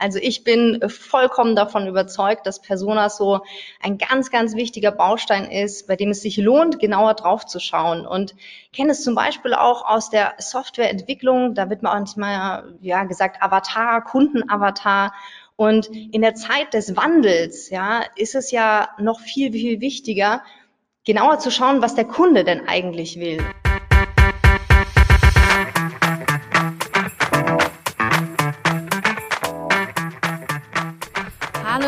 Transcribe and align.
Also 0.00 0.18
ich 0.18 0.44
bin 0.44 0.80
vollkommen 0.88 1.54
davon 1.54 1.86
überzeugt, 1.86 2.46
dass 2.46 2.62
Personas 2.62 3.18
so 3.18 3.40
ein 3.82 3.98
ganz, 3.98 4.30
ganz 4.30 4.56
wichtiger 4.56 4.92
Baustein 4.92 5.44
ist, 5.44 5.86
bei 5.86 5.94
dem 5.94 6.08
es 6.10 6.22
sich 6.22 6.38
lohnt, 6.38 6.78
genauer 6.78 7.12
drauf 7.14 7.44
zu 7.44 7.60
schauen. 7.60 8.06
Und 8.06 8.34
ich 8.64 8.72
kenne 8.72 8.92
es 8.92 9.04
zum 9.04 9.14
Beispiel 9.14 9.52
auch 9.52 9.86
aus 9.86 10.08
der 10.08 10.32
Softwareentwicklung. 10.38 11.54
Da 11.54 11.68
wird 11.68 11.82
manchmal 11.82 12.78
ja 12.80 13.04
gesagt 13.04 13.42
Avatar, 13.42 14.02
Kundenavatar. 14.02 15.12
Und 15.56 15.88
in 15.88 16.22
der 16.22 16.34
Zeit 16.34 16.72
des 16.72 16.96
Wandels, 16.96 17.68
ja, 17.68 18.02
ist 18.16 18.34
es 18.34 18.50
ja 18.50 18.88
noch 18.98 19.20
viel, 19.20 19.52
viel 19.52 19.82
wichtiger, 19.82 20.42
genauer 21.04 21.40
zu 21.40 21.50
schauen, 21.50 21.82
was 21.82 21.94
der 21.94 22.06
Kunde 22.06 22.44
denn 22.44 22.66
eigentlich 22.66 23.20
will. 23.20 23.44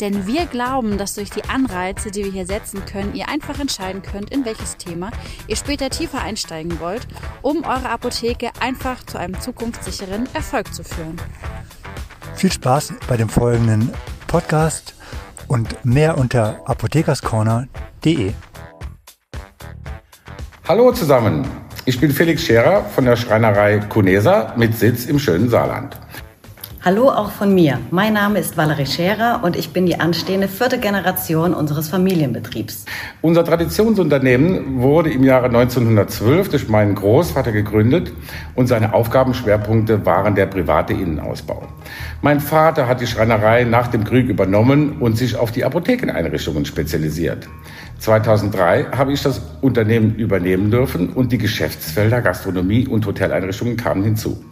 Denn 0.00 0.28
wir 0.28 0.46
glauben, 0.46 0.96
dass 0.96 1.14
durch 1.14 1.30
die 1.30 1.44
Anreize, 1.44 2.12
die 2.12 2.24
wir 2.24 2.30
hier 2.30 2.46
setzen 2.46 2.84
können, 2.84 3.14
ihr 3.14 3.28
einfach 3.28 3.58
entscheiden 3.58 4.02
könnt, 4.02 4.30
in 4.30 4.44
welches 4.44 4.76
Thema 4.76 5.10
ihr 5.48 5.56
später 5.56 5.90
tiefer 5.90 6.20
einsteigen 6.20 6.78
wollt, 6.78 7.08
um 7.42 7.64
eure 7.64 7.90
Apotheke 7.90 8.50
einfach 8.60 9.04
zu 9.04 9.18
einem 9.18 9.40
zukunftssicheren 9.40 10.28
Erfolg 10.34 10.72
zu 10.72 10.84
führen. 10.84 11.16
Viel 12.36 12.52
Spaß 12.52 12.94
bei 13.08 13.16
dem 13.16 13.28
folgenden 13.28 13.92
Podcast 14.28 14.94
und 15.48 15.84
mehr 15.84 16.16
unter 16.16 16.60
apothekerscorner.de. 16.66 18.32
Hallo 20.68 20.92
zusammen, 20.92 21.48
ich 21.86 21.98
bin 21.98 22.12
Felix 22.12 22.44
Scherer 22.44 22.84
von 22.84 23.04
der 23.06 23.16
Schreinerei 23.16 23.78
Kunesa 23.78 24.52
mit 24.56 24.76
Sitz 24.76 25.06
im 25.06 25.18
schönen 25.18 25.48
Saarland. 25.48 25.98
Hallo 26.88 27.10
auch 27.10 27.30
von 27.32 27.54
mir. 27.54 27.80
Mein 27.90 28.14
Name 28.14 28.38
ist 28.38 28.56
Valerie 28.56 28.86
Scherer 28.86 29.42
und 29.44 29.56
ich 29.56 29.74
bin 29.74 29.84
die 29.84 30.00
anstehende 30.00 30.48
vierte 30.48 30.78
Generation 30.78 31.52
unseres 31.52 31.90
Familienbetriebs. 31.90 32.86
Unser 33.20 33.44
Traditionsunternehmen 33.44 34.80
wurde 34.80 35.12
im 35.12 35.22
Jahre 35.22 35.48
1912 35.48 36.48
durch 36.48 36.68
meinen 36.70 36.94
Großvater 36.94 37.52
gegründet 37.52 38.10
und 38.54 38.68
seine 38.68 38.94
Aufgabenschwerpunkte 38.94 40.06
waren 40.06 40.34
der 40.34 40.46
private 40.46 40.94
Innenausbau. 40.94 41.64
Mein 42.22 42.40
Vater 42.40 42.88
hat 42.88 43.02
die 43.02 43.06
Schreinerei 43.06 43.64
nach 43.64 43.88
dem 43.88 44.04
Krieg 44.04 44.26
übernommen 44.30 44.96
und 44.98 45.18
sich 45.18 45.36
auf 45.36 45.52
die 45.52 45.66
Apothekeneinrichtungen 45.66 46.64
spezialisiert. 46.64 47.50
2003 47.98 48.92
habe 48.96 49.12
ich 49.12 49.22
das 49.22 49.42
Unternehmen 49.60 50.14
übernehmen 50.14 50.70
dürfen 50.70 51.10
und 51.10 51.32
die 51.32 51.38
Geschäftsfelder 51.38 52.22
Gastronomie 52.22 52.88
und 52.88 53.04
Hoteleinrichtungen 53.04 53.76
kamen 53.76 54.04
hinzu. 54.04 54.42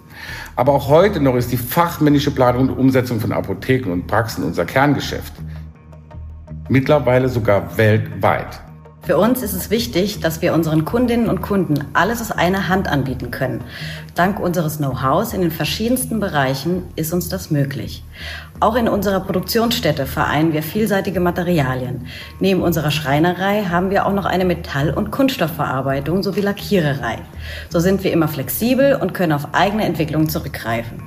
Aber 0.56 0.72
auch 0.72 0.88
heute 0.88 1.20
noch 1.20 1.36
ist 1.36 1.52
die 1.52 1.58
fachmännische 1.58 2.30
Planung 2.30 2.70
und 2.70 2.78
Umsetzung 2.78 3.20
von 3.20 3.30
Apotheken 3.30 3.92
und 3.92 4.06
Praxen 4.06 4.42
unser 4.42 4.64
Kerngeschäft. 4.64 5.34
Mittlerweile 6.70 7.28
sogar 7.28 7.76
weltweit. 7.76 8.60
Für 9.02 9.18
uns 9.18 9.42
ist 9.42 9.52
es 9.52 9.70
wichtig, 9.70 10.18
dass 10.18 10.42
wir 10.42 10.52
unseren 10.52 10.84
Kundinnen 10.84 11.28
und 11.28 11.40
Kunden 11.40 11.84
alles 11.92 12.20
aus 12.20 12.32
einer 12.32 12.68
Hand 12.68 12.88
anbieten 12.88 13.30
können. 13.30 13.62
Dank 14.16 14.40
unseres 14.40 14.78
Know-hows 14.78 15.32
in 15.32 15.42
den 15.42 15.52
verschiedensten 15.52 16.18
Bereichen 16.18 16.82
ist 16.96 17.12
uns 17.12 17.28
das 17.28 17.52
möglich. 17.52 18.02
Auch 18.58 18.74
in 18.74 18.88
unserer 18.88 19.20
Produktionsstätte 19.20 20.06
vereinen 20.06 20.54
wir 20.54 20.62
vielseitige 20.62 21.20
Materialien. 21.20 22.06
Neben 22.40 22.62
unserer 22.62 22.90
Schreinerei 22.90 23.64
haben 23.64 23.90
wir 23.90 24.06
auch 24.06 24.14
noch 24.14 24.24
eine 24.24 24.46
Metall- 24.46 24.94
und 24.94 25.10
Kunststoffverarbeitung 25.10 26.22
sowie 26.22 26.40
Lackiererei. 26.40 27.18
So 27.68 27.80
sind 27.80 28.02
wir 28.02 28.12
immer 28.12 28.28
flexibel 28.28 28.94
und 28.94 29.12
können 29.12 29.32
auf 29.32 29.48
eigene 29.52 29.84
Entwicklung 29.84 30.30
zurückgreifen. 30.30 31.02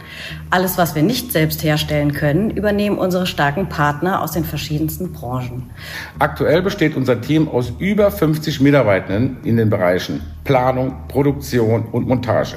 Alles, 0.51 0.77
was 0.77 0.93
wir 0.93 1.01
nicht 1.01 1.31
selbst 1.31 1.63
herstellen 1.63 2.13
können, 2.13 2.51
übernehmen 2.51 2.99
unsere 2.99 3.25
starken 3.25 3.67
Partner 3.67 4.21
aus 4.21 4.33
den 4.33 4.45
verschiedensten 4.45 5.11
Branchen. 5.11 5.71
Aktuell 6.19 6.61
besteht 6.61 6.95
unser 6.95 7.19
Team 7.19 7.49
aus 7.49 7.73
über 7.79 8.11
50 8.11 8.61
Mitarbeitenden 8.61 9.37
in 9.43 9.57
den 9.57 9.71
Bereichen 9.71 10.21
Planung, 10.49 10.95
Produktion 11.07 11.83
und 11.91 12.07
Montage. 12.07 12.55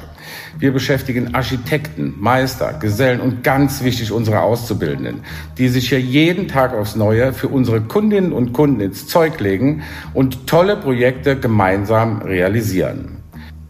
Wir 0.57 0.73
beschäftigen 0.73 1.35
Architekten, 1.35 2.15
Meister, 2.17 2.73
Gesellen 2.73 3.21
und 3.21 3.43
ganz 3.43 3.83
wichtig 3.83 4.11
unsere 4.11 4.41
Auszubildenden, 4.41 5.19
die 5.59 5.67
sich 5.67 5.89
hier 5.89 6.01
jeden 6.01 6.47
Tag 6.47 6.73
aufs 6.73 6.95
Neue 6.95 7.33
für 7.33 7.49
unsere 7.49 7.81
Kundinnen 7.81 8.33
und 8.33 8.51
Kunden 8.51 8.81
ins 8.81 9.05
Zeug 9.05 9.39
legen 9.39 9.83
und 10.15 10.47
tolle 10.47 10.75
Projekte 10.75 11.39
gemeinsam 11.39 12.23
realisieren. 12.23 13.19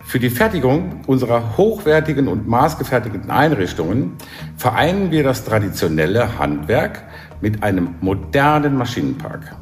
Für 0.06 0.20
die 0.20 0.30
Fertigung 0.30 1.02
unserer 1.06 1.58
hochwertigen 1.58 2.30
und 2.30 2.48
maßgefertigten 2.48 3.30
Einrichtungen 3.30 4.14
vereinen 4.56 5.12
wir 5.12 5.24
das 5.24 5.44
traditionelle 5.44 6.40
Handwerk 6.40 7.04
mit 7.42 7.62
einem 7.62 7.96
modernen 8.00 8.78
Maschinenpark. 8.78 9.54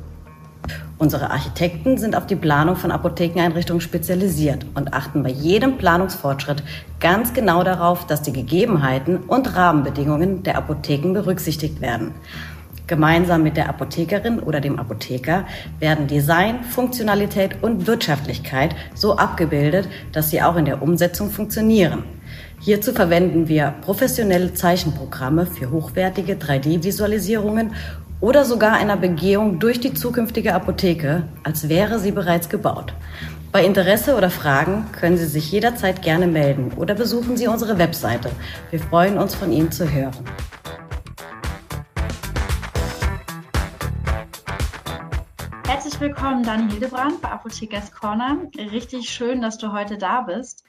Unsere 1.02 1.32
Architekten 1.32 1.98
sind 1.98 2.16
auf 2.16 2.28
die 2.28 2.36
Planung 2.36 2.76
von 2.76 2.92
Apothekeneinrichtungen 2.92 3.82
spezialisiert 3.82 4.68
und 4.76 4.94
achten 4.94 5.24
bei 5.24 5.32
jedem 5.32 5.80
Planungsfortschritt 5.80 6.62
ganz 7.00 7.34
genau 7.34 7.64
darauf, 7.64 8.06
dass 8.06 8.22
die 8.22 8.32
Gegebenheiten 8.32 9.18
und 9.18 9.56
Rahmenbedingungen 9.56 10.44
der 10.44 10.60
Apotheken 10.60 11.14
berücksichtigt 11.14 11.82
werden. 11.82 12.14
Gemeinsam 12.86 13.42
mit 13.42 13.58
der 13.58 13.68
Apothekerin 13.68 14.40
oder 14.40 14.62
dem 14.62 14.78
Apotheker 14.78 15.46
werden 15.80 16.06
Design, 16.06 16.64
Funktionalität 16.64 17.64
und 17.64 17.88
Wirtschaftlichkeit 17.88 18.76
so 18.94 19.16
abgebildet, 19.16 19.88
dass 20.12 20.30
sie 20.30 20.44
auch 20.44 20.56
in 20.56 20.66
der 20.66 20.84
Umsetzung 20.84 21.32
funktionieren. 21.32 22.04
Hierzu 22.60 22.92
verwenden 22.92 23.48
wir 23.48 23.74
professionelle 23.82 24.54
Zeichenprogramme 24.54 25.48
für 25.48 25.72
hochwertige 25.72 26.34
3D-Visualisierungen 26.34 27.72
oder 28.22 28.46
sogar 28.46 28.74
einer 28.74 28.98
Begehung 28.98 29.60
durch 29.60 29.80
die 29.80 29.96
zukünftige 29.96 30.54
Apotheke, 30.54 31.24
als 31.44 31.68
wäre 31.68 32.00
sie 32.00 32.12
bereits 32.12 32.50
gebaut. 32.50 32.94
Bei 33.52 33.66
Interesse 33.66 34.16
oder 34.16 34.30
Fragen 34.30 34.86
können 34.94 35.18
Sie 35.18 35.26
sich 35.26 35.52
jederzeit 35.52 36.02
gerne 36.02 36.28
melden 36.28 36.72
oder 36.78 36.94
besuchen 36.94 37.36
Sie 37.36 37.48
unsere 37.48 37.78
Webseite. 37.80 38.32
Wir 38.70 38.80
freuen 38.80 39.18
uns, 39.18 39.36
von 39.36 39.52
Ihnen 39.52 39.72
zu 39.72 39.92
hören. 39.92 40.14
Herzlich 45.68 46.00
willkommen, 46.00 46.44
Dani 46.44 46.72
Hildebrand 46.72 47.22
bei 47.22 47.30
Apothekers 47.30 47.92
Corner. 47.92 48.38
Richtig 48.72 49.10
schön, 49.10 49.42
dass 49.42 49.58
du 49.58 49.74
heute 49.74 49.98
da 49.98 50.22
bist. 50.22 50.64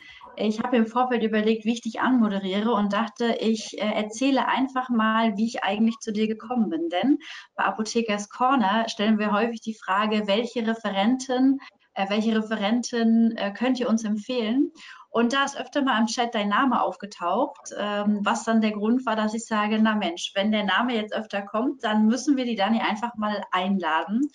Ich 0.44 0.58
habe 0.58 0.76
im 0.76 0.88
Vorfeld 0.88 1.22
überlegt, 1.22 1.64
wie 1.64 1.74
ich 1.74 1.82
dich 1.82 2.00
anmoderiere 2.00 2.72
und 2.72 2.92
dachte, 2.92 3.36
ich 3.38 3.80
äh, 3.80 3.86
erzähle 3.86 4.48
einfach 4.48 4.88
mal, 4.88 5.36
wie 5.36 5.46
ich 5.46 5.62
eigentlich 5.62 5.98
zu 6.00 6.12
dir 6.12 6.26
gekommen 6.26 6.68
bin. 6.68 6.88
Denn 6.88 7.18
bei 7.54 7.62
Apothekers 7.62 8.28
Corner 8.28 8.88
stellen 8.88 9.20
wir 9.20 9.30
häufig 9.30 9.60
die 9.60 9.76
Frage, 9.76 10.26
welche 10.26 10.66
Referenten, 10.66 11.60
äh, 11.94 12.10
welche 12.10 12.34
Referenten 12.34 13.36
äh, 13.36 13.52
könnt 13.52 13.78
ihr 13.78 13.88
uns 13.88 14.02
empfehlen? 14.02 14.72
Und 15.10 15.32
da 15.32 15.44
ist 15.44 15.56
öfter 15.56 15.82
mal 15.82 16.00
im 16.00 16.06
Chat 16.06 16.34
dein 16.34 16.48
Name 16.48 16.82
aufgetaucht, 16.82 17.72
ähm, 17.78 18.18
was 18.24 18.42
dann 18.42 18.60
der 18.60 18.72
Grund 18.72 19.06
war, 19.06 19.14
dass 19.14 19.34
ich 19.34 19.46
sage, 19.46 19.78
na 19.80 19.94
Mensch, 19.94 20.32
wenn 20.34 20.50
der 20.50 20.64
Name 20.64 20.96
jetzt 20.96 21.14
öfter 21.14 21.42
kommt, 21.42 21.84
dann 21.84 22.06
müssen 22.06 22.36
wir 22.36 22.46
die 22.46 22.56
Dani 22.56 22.80
einfach 22.80 23.14
mal 23.14 23.44
einladen. 23.52 24.28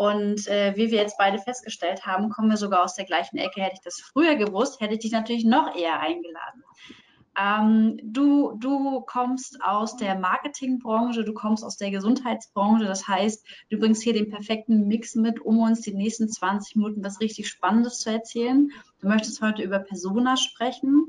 Und 0.00 0.48
äh, 0.48 0.74
wie 0.76 0.90
wir 0.90 0.96
jetzt 0.96 1.18
beide 1.18 1.36
festgestellt 1.36 2.06
haben, 2.06 2.30
kommen 2.30 2.48
wir 2.48 2.56
sogar 2.56 2.84
aus 2.84 2.94
der 2.94 3.04
gleichen 3.04 3.36
Ecke. 3.36 3.60
Hätte 3.60 3.74
ich 3.74 3.82
das 3.82 4.00
früher 4.00 4.34
gewusst, 4.36 4.80
hätte 4.80 4.94
ich 4.94 5.00
dich 5.00 5.12
natürlich 5.12 5.44
noch 5.44 5.76
eher 5.76 6.00
eingeladen. 6.00 6.64
Ähm, 7.38 8.00
du, 8.02 8.56
du 8.58 9.02
kommst 9.02 9.62
aus 9.62 9.98
der 9.98 10.14
Marketingbranche, 10.18 11.22
du 11.22 11.34
kommst 11.34 11.62
aus 11.62 11.76
der 11.76 11.90
Gesundheitsbranche. 11.90 12.86
Das 12.86 13.08
heißt, 13.08 13.46
du 13.68 13.78
bringst 13.78 14.02
hier 14.02 14.14
den 14.14 14.30
perfekten 14.30 14.88
Mix 14.88 15.16
mit, 15.16 15.38
um 15.42 15.58
uns 15.58 15.82
die 15.82 15.92
nächsten 15.92 16.30
20 16.30 16.76
Minuten 16.76 17.04
was 17.04 17.20
richtig 17.20 17.50
Spannendes 17.50 17.98
zu 17.98 18.10
erzählen. 18.10 18.72
Du 19.02 19.06
möchtest 19.06 19.42
heute 19.42 19.60
über 19.60 19.80
Personas 19.80 20.40
sprechen. 20.40 21.08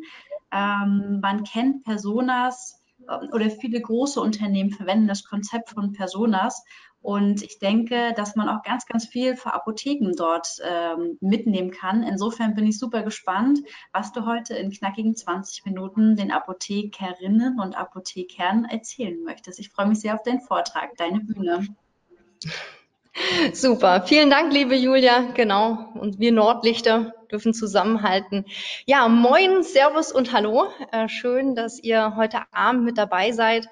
Ähm, 0.52 1.22
man 1.22 1.46
kennt 1.46 1.86
Personas 1.86 2.84
äh, 3.08 3.26
oder 3.32 3.50
viele 3.50 3.80
große 3.80 4.20
Unternehmen 4.20 4.72
verwenden 4.72 5.08
das 5.08 5.24
Konzept 5.24 5.70
von 5.70 5.94
Personas 5.94 6.66
Und 7.02 7.42
ich 7.42 7.58
denke, 7.58 8.14
dass 8.16 8.36
man 8.36 8.48
auch 8.48 8.62
ganz, 8.62 8.86
ganz 8.86 9.08
viel 9.08 9.36
für 9.36 9.54
Apotheken 9.54 10.14
dort 10.16 10.48
ähm, 10.64 11.18
mitnehmen 11.20 11.72
kann. 11.72 12.04
Insofern 12.04 12.54
bin 12.54 12.68
ich 12.68 12.78
super 12.78 13.02
gespannt, 13.02 13.60
was 13.92 14.12
du 14.14 14.26
heute 14.26 14.54
in 14.56 14.72
knackigen 14.72 15.16
20 15.16 15.66
Minuten 15.66 16.16
den 16.16 16.32
Apothekerinnen 16.32 17.60
und 17.60 17.76
Apothekern 17.76 18.66
erzählen 18.66 19.24
möchtest. 19.24 19.60
Ich 19.60 19.70
freue 19.70 19.88
mich 19.88 20.00
sehr 20.00 20.14
auf 20.14 20.24
deinen 20.24 20.42
Vortrag. 20.42 20.96
Deine 20.98 21.22
Bühne. 21.22 21.68
Super. 23.54 24.04
Vielen 24.06 24.30
Dank, 24.30 24.54
liebe 24.54 24.76
Julia. 24.76 25.32
Genau. 25.34 25.92
Und 25.96 26.20
wir 26.20 26.32
Nordlichter 26.32 27.14
dürfen 27.32 27.54
zusammenhalten. 27.54 28.46
Ja, 28.86 29.08
moin, 29.08 29.64
Servus 29.64 30.12
und 30.12 30.34
Hallo. 30.34 30.68
Äh, 30.92 31.08
schön, 31.08 31.56
dass 31.56 31.80
ihr 31.80 32.16
heute 32.16 32.42
Abend 32.52 32.84
mit 32.84 32.98
dabei 32.98 33.32
seid. 33.32 33.68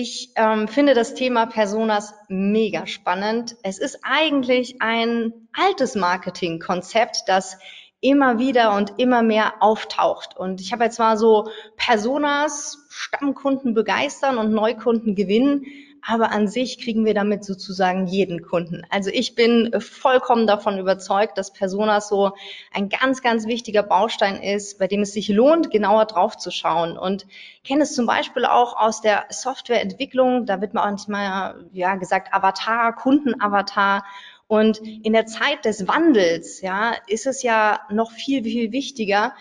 Ich 0.00 0.30
ähm, 0.36 0.68
finde 0.68 0.94
das 0.94 1.14
Thema 1.14 1.46
Personas 1.46 2.14
mega 2.28 2.86
spannend. 2.86 3.56
Es 3.64 3.80
ist 3.80 3.98
eigentlich 4.04 4.80
ein 4.80 5.32
altes 5.52 5.96
Marketingkonzept, 5.96 7.24
das 7.26 7.58
immer 8.00 8.38
wieder 8.38 8.76
und 8.76 8.92
immer 8.98 9.24
mehr 9.24 9.54
auftaucht. 9.58 10.36
Und 10.36 10.60
ich 10.60 10.72
habe 10.72 10.84
jetzt 10.84 11.00
mal 11.00 11.18
so 11.18 11.50
Personas, 11.76 12.86
Stammkunden 12.90 13.74
begeistern 13.74 14.38
und 14.38 14.52
Neukunden 14.52 15.16
gewinnen 15.16 15.66
aber 16.08 16.32
an 16.32 16.48
sich 16.48 16.82
kriegen 16.82 17.04
wir 17.04 17.12
damit 17.12 17.44
sozusagen 17.44 18.06
jeden 18.06 18.42
Kunden. 18.42 18.82
Also 18.88 19.10
ich 19.12 19.34
bin 19.34 19.78
vollkommen 19.78 20.46
davon 20.46 20.78
überzeugt, 20.78 21.36
dass 21.36 21.52
Personas 21.52 22.08
so 22.08 22.32
ein 22.72 22.88
ganz, 22.88 23.20
ganz 23.20 23.46
wichtiger 23.46 23.82
Baustein 23.82 24.42
ist, 24.42 24.78
bei 24.78 24.86
dem 24.86 25.02
es 25.02 25.12
sich 25.12 25.28
lohnt, 25.28 25.70
genauer 25.70 26.06
drauf 26.06 26.38
zu 26.38 26.50
schauen. 26.50 26.96
Und 26.96 27.26
kenne 27.62 27.82
es 27.82 27.94
zum 27.94 28.06
Beispiel 28.06 28.46
auch 28.46 28.74
aus 28.74 29.02
der 29.02 29.26
Softwareentwicklung, 29.28 30.46
da 30.46 30.62
wird 30.62 30.72
manchmal 30.72 31.66
ja 31.72 31.96
gesagt 31.96 32.32
Avatar, 32.32 32.94
Kundenavatar. 32.96 34.02
Und 34.46 34.78
in 34.78 35.12
der 35.12 35.26
Zeit 35.26 35.66
des 35.66 35.88
Wandels, 35.88 36.62
ja, 36.62 36.94
ist 37.06 37.26
es 37.26 37.42
ja 37.42 37.80
noch 37.90 38.12
viel, 38.12 38.42
viel 38.44 38.72
wichtiger, 38.72 39.34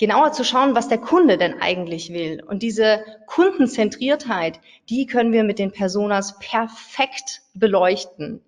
genauer 0.00 0.32
zu 0.32 0.44
schauen, 0.44 0.74
was 0.74 0.88
der 0.88 0.98
Kunde 0.98 1.36
denn 1.36 1.60
eigentlich 1.60 2.12
will. 2.12 2.42
Und 2.48 2.62
diese 2.62 3.04
Kundenzentriertheit, 3.26 4.58
die 4.88 5.06
können 5.06 5.32
wir 5.32 5.44
mit 5.44 5.58
den 5.58 5.70
Personas 5.70 6.38
perfekt 6.38 7.42
beleuchten. 7.54 8.42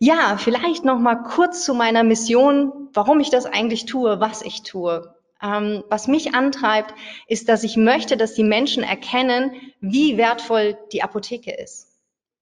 Ja, 0.00 0.36
vielleicht 0.36 0.84
noch 0.84 0.98
mal 0.98 1.22
kurz 1.22 1.64
zu 1.64 1.74
meiner 1.74 2.02
Mission, 2.02 2.88
warum 2.92 3.20
ich 3.20 3.30
das 3.30 3.46
eigentlich 3.46 3.86
tue, 3.86 4.18
was 4.18 4.42
ich 4.42 4.62
tue. 4.62 5.14
Ähm, 5.40 5.84
was 5.88 6.08
mich 6.08 6.34
antreibt, 6.34 6.92
ist, 7.28 7.48
dass 7.48 7.62
ich 7.62 7.76
möchte, 7.76 8.16
dass 8.16 8.34
die 8.34 8.44
Menschen 8.44 8.82
erkennen, 8.82 9.52
wie 9.80 10.18
wertvoll 10.18 10.76
die 10.92 11.02
Apotheke 11.02 11.52
ist. 11.52 11.89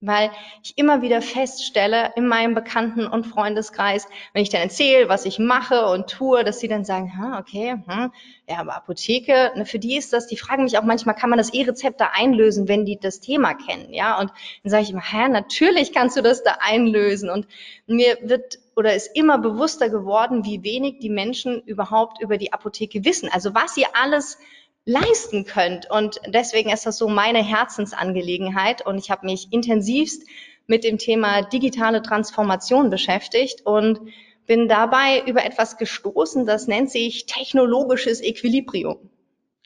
Weil 0.01 0.31
ich 0.63 0.79
immer 0.79 1.03
wieder 1.03 1.21
feststelle 1.23 2.13
in 2.15 2.29
meinem 2.29 2.55
Bekannten- 2.55 3.07
und 3.07 3.27
Freundeskreis, 3.27 4.07
wenn 4.33 4.43
ich 4.43 4.49
dann 4.49 4.61
erzähle, 4.61 5.09
was 5.09 5.25
ich 5.25 5.41
mache 5.41 5.87
und 5.87 6.09
tue, 6.09 6.45
dass 6.45 6.61
sie 6.61 6.69
dann 6.69 6.85
sagen, 6.85 7.19
ha, 7.19 7.41
okay, 7.41 7.73
hm, 7.85 8.13
ja, 8.49 8.59
aber 8.59 8.77
Apotheke, 8.77 9.53
ne, 9.57 9.67
für 9.67 9.81
die 9.81 9.97
ist 9.97 10.13
das, 10.13 10.29
die 10.29 10.37
fragen 10.37 10.63
mich 10.63 10.79
auch 10.79 10.85
manchmal, 10.85 11.17
kann 11.17 11.31
man 11.31 11.39
das 11.39 11.53
E-Rezept 11.53 12.01
da 12.01 12.11
einlösen, 12.15 12.69
wenn 12.69 12.85
die 12.85 12.99
das 12.99 13.19
Thema 13.19 13.55
kennen, 13.55 13.93
ja? 13.93 14.21
Und 14.21 14.31
dann 14.63 14.71
sage 14.71 14.85
ich 14.85 14.91
immer, 14.91 15.03
hä, 15.03 15.29
natürlich 15.29 15.93
kannst 15.93 16.17
du 16.17 16.23
das 16.23 16.45
da 16.45 16.59
einlösen. 16.61 17.29
Und 17.29 17.49
mir 17.87 18.19
wird 18.23 18.61
oder 18.77 18.95
ist 18.95 19.17
immer 19.17 19.39
bewusster 19.39 19.91
geworden, 19.91 20.45
wie 20.45 20.63
wenig 20.63 21.01
die 21.01 21.11
Menschen 21.11 21.61
überhaupt 21.63 22.23
über 22.23 22.39
die 22.39 22.53
Apotheke 22.53 23.05
wissen. 23.05 23.29
Also 23.33 23.53
was 23.53 23.75
sie 23.75 23.87
alles 23.93 24.39
leisten 24.89 25.45
könnt. 25.45 25.91
Und 25.91 26.19
deswegen 26.27 26.71
ist 26.71 26.87
das 26.87 26.97
so 26.97 27.09
meine 27.09 27.45
Herzensangelegenheit. 27.45 28.85
Und 28.85 28.97
ich 28.97 29.11
habe 29.11 29.27
mich 29.27 29.53
intensivst 29.53 30.23
mit 30.67 30.83
dem 30.83 30.97
Thema 30.97 31.43
digitale 31.43 32.01
Transformation 32.01 32.89
beschäftigt 32.89 33.67
und 33.67 34.01
bin 34.47 34.67
dabei 34.67 35.23
über 35.27 35.45
etwas 35.45 35.77
gestoßen, 35.77 36.47
das 36.47 36.69
nennt 36.69 36.91
sich 36.91 37.27
technologisches 37.27 38.23
Equilibrium. 38.23 39.11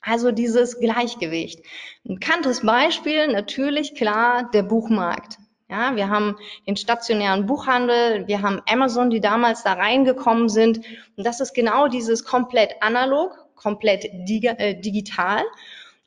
Also 0.00 0.32
dieses 0.32 0.80
Gleichgewicht. 0.80 1.60
Ein 2.04 2.16
bekanntes 2.16 2.62
Beispiel, 2.62 3.28
natürlich 3.28 3.94
klar, 3.94 4.50
der 4.52 4.64
Buchmarkt. 4.64 5.38
Ja, 5.70 5.94
wir 5.94 6.08
haben 6.08 6.36
den 6.66 6.76
stationären 6.76 7.46
Buchhandel, 7.46 8.26
wir 8.26 8.42
haben 8.42 8.60
Amazon, 8.68 9.08
die 9.08 9.20
damals 9.20 9.62
da 9.62 9.74
reingekommen 9.74 10.48
sind. 10.48 10.78
Und 11.16 11.24
das 11.24 11.40
ist 11.40 11.54
genau 11.54 11.86
dieses 11.86 12.24
komplett 12.24 12.74
analog, 12.82 13.41
komplett 13.62 14.04
äh, 14.04 14.74
digital. 14.80 15.42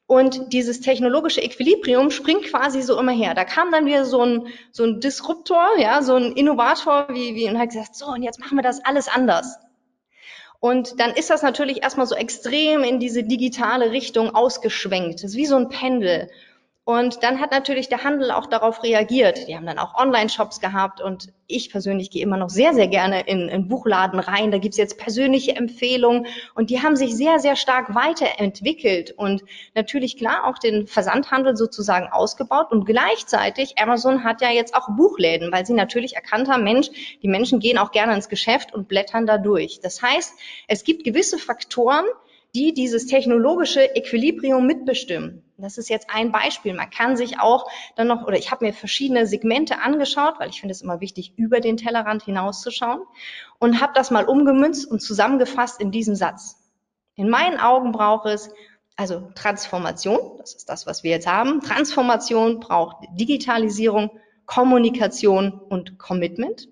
Und 0.07 0.53
dieses 0.53 0.81
technologische 0.81 1.41
Equilibrium 1.41 2.11
springt 2.11 2.43
quasi 2.45 2.83
so 2.83 2.99
immer 2.99 3.11
her. 3.11 3.33
Da 3.33 3.43
kam 3.43 3.71
dann 3.71 3.87
wieder 3.87 4.05
so 4.05 4.21
ein, 4.21 4.47
so 4.71 4.83
ein 4.83 4.99
Disruptor, 4.99 5.79
ja, 5.79 6.03
so 6.03 6.15
ein 6.15 6.33
Innovator, 6.33 7.07
wie, 7.09 7.33
wie, 7.33 7.49
und 7.49 7.57
hat 7.57 7.69
gesagt, 7.69 7.95
so, 7.95 8.07
und 8.07 8.21
jetzt 8.21 8.39
machen 8.39 8.55
wir 8.55 8.61
das 8.61 8.85
alles 8.85 9.07
anders. 9.07 9.57
Und 10.59 10.99
dann 10.99 11.11
ist 11.11 11.29
das 11.29 11.41
natürlich 11.41 11.83
erstmal 11.83 12.07
so 12.07 12.15
extrem 12.15 12.83
in 12.83 12.99
diese 12.99 13.23
digitale 13.23 13.91
Richtung 13.91 14.33
ausgeschwenkt. 14.33 15.23
Das 15.23 15.31
ist 15.31 15.37
wie 15.37 15.45
so 15.45 15.55
ein 15.55 15.69
Pendel. 15.69 16.29
Und 16.87 17.23
dann 17.23 17.41
hat 17.41 17.49
natürlich 17.49 17.89
der 17.89 18.03
Handel 18.03 18.29
auch 18.29 18.45
darauf 18.45 18.83
reagiert. 18.83 19.47
Die 19.47 19.55
haben 19.55 19.65
dann 19.65 19.79
auch 19.79 19.95
Online-Shops 19.95 20.59
gehabt 20.59 21.01
und 21.01 21.33
ich 21.47 21.71
persönlich 21.71 22.11
gehe 22.11 22.21
immer 22.21 22.37
noch 22.37 22.51
sehr, 22.51 22.75
sehr 22.75 22.87
gerne 22.87 23.21
in, 23.21 23.49
in 23.49 23.67
Buchladen 23.67 24.19
rein. 24.19 24.51
Da 24.51 24.59
gibt's 24.59 24.77
jetzt 24.77 24.99
persönliche 24.99 25.55
Empfehlungen 25.55 26.27
und 26.53 26.69
die 26.69 26.83
haben 26.83 26.95
sich 26.95 27.15
sehr, 27.15 27.39
sehr 27.39 27.55
stark 27.55 27.95
weiterentwickelt 27.95 29.15
und 29.17 29.41
natürlich 29.73 30.15
klar 30.15 30.45
auch 30.45 30.59
den 30.59 30.85
Versandhandel 30.85 31.57
sozusagen 31.57 32.07
ausgebaut 32.11 32.71
und 32.71 32.85
gleichzeitig 32.85 33.79
Amazon 33.79 34.23
hat 34.23 34.41
ja 34.41 34.51
jetzt 34.51 34.75
auch 34.75 34.87
Buchläden, 34.95 35.51
weil 35.51 35.65
sie 35.65 35.73
natürlich 35.73 36.15
erkannt 36.15 36.49
haben, 36.49 36.63
Mensch, 36.63 36.89
die 37.23 37.27
Menschen 37.27 37.59
gehen 37.59 37.79
auch 37.79 37.93
gerne 37.93 38.13
ins 38.13 38.29
Geschäft 38.29 38.75
und 38.75 38.87
blättern 38.87 39.25
da 39.25 39.39
durch. 39.39 39.79
Das 39.81 40.03
heißt, 40.03 40.35
es 40.67 40.83
gibt 40.83 41.03
gewisse 41.03 41.39
Faktoren, 41.39 42.05
die 42.53 42.75
dieses 42.75 43.07
technologische 43.07 43.95
Equilibrium 43.95 44.67
mitbestimmen. 44.67 45.44
Das 45.57 45.77
ist 45.77 45.89
jetzt 45.89 46.09
ein 46.09 46.31
Beispiel. 46.31 46.73
Man 46.73 46.89
kann 46.89 47.15
sich 47.15 47.39
auch 47.39 47.69
dann 47.95 48.07
noch, 48.07 48.27
oder 48.27 48.37
ich 48.37 48.51
habe 48.51 48.65
mir 48.65 48.73
verschiedene 48.73 49.25
Segmente 49.25 49.79
angeschaut, 49.79 50.35
weil 50.39 50.49
ich 50.49 50.59
finde 50.59 50.73
es 50.73 50.81
immer 50.81 50.99
wichtig, 50.99 51.33
über 51.37 51.61
den 51.61 51.77
Tellerrand 51.77 52.23
hinauszuschauen 52.23 53.01
und 53.57 53.81
habe 53.81 53.93
das 53.95 54.11
mal 54.11 54.25
umgemünzt 54.25 54.89
und 54.89 54.99
zusammengefasst 55.01 55.79
in 55.79 55.91
diesem 55.91 56.15
Satz. 56.15 56.57
In 57.15 57.29
meinen 57.29 57.59
Augen 57.59 57.93
braucht 57.93 58.25
es 58.25 58.49
also 58.97 59.29
Transformation, 59.35 60.19
das 60.37 60.53
ist 60.55 60.69
das, 60.69 60.87
was 60.87 61.03
wir 61.03 61.11
jetzt 61.11 61.27
haben. 61.27 61.61
Transformation 61.61 62.59
braucht 62.59 62.97
Digitalisierung, 63.11 64.09
Kommunikation 64.45 65.53
und 65.53 65.97
Commitment. 65.97 66.69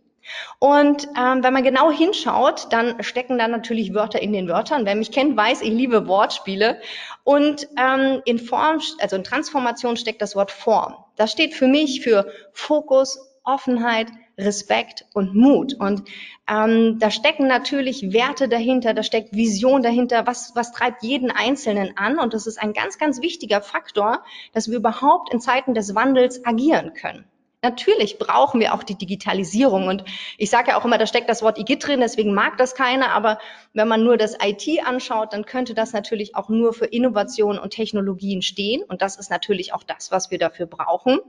Und 0.60 1.08
ähm, 1.18 1.44
wenn 1.44 1.54
man 1.54 1.64
genau 1.64 1.92
hinschaut, 1.92 2.68
dann 2.72 3.04
stecken 3.04 3.38
da 3.38 3.48
natürlich 3.48 3.94
Wörter 3.94 4.22
in 4.22 4.34
den 4.34 4.48
Wörtern. 4.48 4.86
Wer 4.86 4.96
mich 4.96 5.12
kennt, 5.12 5.36
weiß, 5.36 5.62
ich 5.62 5.70
liebe 5.72 6.08
Wortspiele. 6.08 6.80
Und 7.24 7.68
ähm, 7.78 8.22
in 8.26 8.40
Form, 8.40 8.82
also 9.00 9.16
in 9.16 9.24
Transformation 9.24 9.98
steckt 9.98 10.22
das 10.22 10.36
Wort 10.36 10.52
Form. 10.52 10.96
Das 11.16 11.32
steht 11.32 11.54
für 11.54 11.68
mich 11.68 12.02
für 12.02 12.28
Fokus, 12.52 13.20
Offenheit, 13.44 14.08
Respekt 14.38 15.06
und 15.14 15.36
Mut. 15.36 15.74
Und 15.74 16.04
ähm, 16.48 16.98
da 17.00 17.12
stecken 17.12 17.48
natürlich 17.48 18.14
Werte 18.14 18.48
dahinter, 18.48 18.94
da 18.94 19.04
steckt 19.04 19.36
Vision 19.36 19.84
dahinter, 19.84 20.26
was, 20.26 20.54
was 20.56 20.72
treibt 20.72 21.04
jeden 21.04 21.30
Einzelnen 21.30 21.98
an. 21.98 22.20
Und 22.20 22.34
das 22.34 22.48
ist 22.48 22.58
ein 22.58 22.74
ganz, 22.74 22.98
ganz 22.98 23.22
wichtiger 23.22 23.62
Faktor, 23.62 24.24
dass 24.54 24.70
wir 24.70 24.78
überhaupt 24.78 25.32
in 25.32 25.40
Zeiten 25.40 25.74
des 25.74 25.94
Wandels 25.94 26.46
agieren 26.46 26.94
können. 26.94 27.26
Natürlich 27.64 28.20
brauchen 28.20 28.60
wir 28.60 28.74
auch 28.74 28.84
die 28.84 28.98
Digitalisierung. 28.98 29.88
Und 29.88 30.04
ich 30.38 30.50
sage 30.50 30.72
ja 30.72 30.78
auch 30.78 30.84
immer, 30.84 30.98
da 30.98 31.08
steckt 31.08 31.30
das 31.30 31.42
Wort 31.42 31.58
IGIT 31.58 31.88
drin, 31.88 32.02
deswegen 32.02 32.34
mag 32.34 32.58
das 32.58 32.76
keiner. 32.76 33.12
Aber 33.12 33.40
wenn 33.74 33.88
man 33.88 34.04
nur 34.04 34.18
das 34.18 34.36
IT 34.44 34.86
anschaut, 34.86 35.32
dann 35.32 35.46
könnte 35.46 35.74
das 35.74 35.94
natürlich 35.94 36.36
auch 36.36 36.50
nur 36.50 36.74
für 36.74 36.86
Innovation 36.86 37.58
und 37.58 37.70
Technologien 37.70 38.42
stehen. 38.42 38.84
Und 38.84 39.02
das 39.02 39.16
ist 39.16 39.32
natürlich 39.32 39.74
auch 39.74 39.84
das, 39.84 40.12
was 40.12 40.30
wir 40.30 40.40
dafür 40.40 40.66
brauchen. 40.66 41.20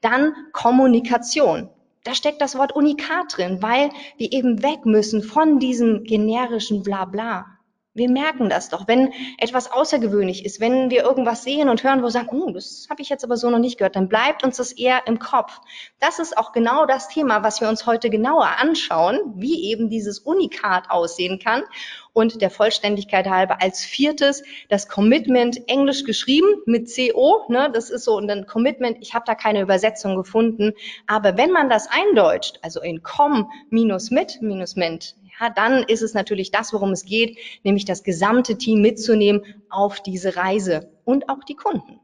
Dann 0.00 0.34
Kommunikation. 0.52 1.68
Da 2.04 2.14
steckt 2.14 2.40
das 2.40 2.56
Wort 2.56 2.72
Unikat 2.76 3.36
drin, 3.36 3.60
weil 3.60 3.90
wir 4.18 4.32
eben 4.32 4.62
weg 4.62 4.86
müssen 4.86 5.22
von 5.22 5.58
diesem 5.58 6.04
generischen 6.04 6.84
Blabla. 6.84 7.46
Wir 7.94 8.08
merken 8.08 8.48
das 8.48 8.70
doch, 8.70 8.88
wenn 8.88 9.12
etwas 9.36 9.70
außergewöhnlich 9.70 10.46
ist, 10.46 10.60
wenn 10.60 10.88
wir 10.88 11.02
irgendwas 11.02 11.44
sehen 11.44 11.68
und 11.68 11.84
hören, 11.84 12.00
wo 12.00 12.04
wir 12.04 12.10
sagen, 12.10 12.28
oh, 12.32 12.50
das 12.50 12.86
habe 12.88 13.02
ich 13.02 13.10
jetzt 13.10 13.22
aber 13.22 13.36
so 13.36 13.50
noch 13.50 13.58
nicht 13.58 13.76
gehört, 13.76 13.96
dann 13.96 14.08
bleibt 14.08 14.44
uns 14.44 14.56
das 14.56 14.72
eher 14.72 15.06
im 15.06 15.18
Kopf. 15.18 15.60
Das 16.00 16.18
ist 16.18 16.38
auch 16.38 16.52
genau 16.52 16.86
das 16.86 17.08
Thema, 17.08 17.42
was 17.42 17.60
wir 17.60 17.68
uns 17.68 17.84
heute 17.84 18.08
genauer 18.08 18.48
anschauen, 18.58 19.34
wie 19.36 19.70
eben 19.70 19.90
dieses 19.90 20.20
Unikat 20.20 20.90
aussehen 20.90 21.38
kann. 21.38 21.64
Und 22.14 22.42
der 22.42 22.50
Vollständigkeit 22.50 23.26
halber 23.28 23.62
als 23.62 23.84
viertes 23.84 24.42
das 24.68 24.88
Commitment, 24.88 25.68
englisch 25.68 26.04
geschrieben 26.04 26.46
mit 26.66 26.90
CO, 26.94 27.46
ne, 27.48 27.70
das 27.72 27.88
ist 27.88 28.04
so, 28.04 28.16
und 28.16 28.28
dann 28.28 28.46
Commitment, 28.46 28.98
ich 29.00 29.14
habe 29.14 29.24
da 29.26 29.34
keine 29.34 29.62
Übersetzung 29.62 30.16
gefunden, 30.16 30.72
aber 31.06 31.38
wenn 31.38 31.50
man 31.50 31.70
das 31.70 31.88
eindeutscht, 31.90 32.58
also 32.62 32.82
in 32.82 33.02
com 33.02 33.50
minus 33.70 34.10
mit 34.10 34.42
minus 34.42 34.76
ment, 34.76 35.16
ja, 35.40 35.48
dann 35.48 35.82
ist 35.84 36.02
es 36.02 36.12
natürlich 36.14 36.50
das, 36.50 36.72
worum 36.72 36.92
es 36.92 37.04
geht, 37.04 37.38
nämlich 37.62 37.84
das 37.84 38.02
gesamte 38.02 38.58
Team 38.58 38.82
mitzunehmen 38.82 39.42
auf 39.70 40.00
diese 40.00 40.36
Reise 40.36 40.90
und 41.04 41.28
auch 41.28 41.42
die 41.44 41.56
Kunden. 41.56 41.98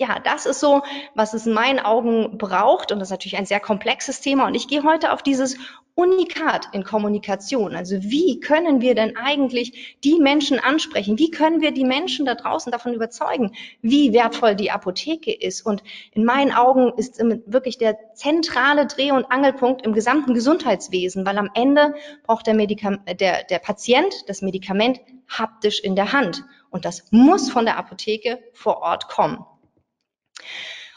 Ja, 0.00 0.20
das 0.20 0.46
ist 0.46 0.60
so, 0.60 0.82
was 1.14 1.34
es 1.34 1.46
in 1.46 1.52
meinen 1.52 1.80
Augen 1.80 2.38
braucht. 2.38 2.92
Und 2.92 3.00
das 3.00 3.08
ist 3.08 3.12
natürlich 3.12 3.36
ein 3.36 3.46
sehr 3.46 3.58
komplexes 3.58 4.20
Thema. 4.20 4.46
Und 4.46 4.54
ich 4.54 4.68
gehe 4.68 4.84
heute 4.84 5.12
auf 5.12 5.22
dieses 5.22 5.56
Unikat 5.96 6.68
in 6.70 6.84
Kommunikation. 6.84 7.74
Also 7.74 7.96
wie 8.04 8.38
können 8.38 8.80
wir 8.80 8.94
denn 8.94 9.16
eigentlich 9.16 9.98
die 10.04 10.20
Menschen 10.20 10.60
ansprechen? 10.60 11.18
Wie 11.18 11.32
können 11.32 11.60
wir 11.60 11.72
die 11.72 11.82
Menschen 11.82 12.24
da 12.24 12.36
draußen 12.36 12.70
davon 12.70 12.94
überzeugen, 12.94 13.56
wie 13.82 14.12
wertvoll 14.12 14.54
die 14.54 14.70
Apotheke 14.70 15.32
ist? 15.32 15.66
Und 15.66 15.82
in 16.12 16.24
meinen 16.24 16.52
Augen 16.52 16.92
ist 16.96 17.18
wirklich 17.18 17.78
der 17.78 18.14
zentrale 18.14 18.86
Dreh- 18.86 19.10
und 19.10 19.32
Angelpunkt 19.32 19.84
im 19.84 19.92
gesamten 19.92 20.32
Gesundheitswesen, 20.32 21.26
weil 21.26 21.38
am 21.38 21.50
Ende 21.54 21.96
braucht 22.22 22.46
der, 22.46 22.54
Medikam 22.54 23.00
der, 23.18 23.42
der 23.42 23.58
Patient 23.58 24.14
das 24.28 24.42
Medikament 24.42 25.00
haptisch 25.28 25.80
in 25.80 25.96
der 25.96 26.12
Hand. 26.12 26.44
Und 26.70 26.84
das 26.84 27.08
muss 27.10 27.50
von 27.50 27.64
der 27.64 27.76
Apotheke 27.76 28.38
vor 28.52 28.82
Ort 28.82 29.08
kommen. 29.08 29.44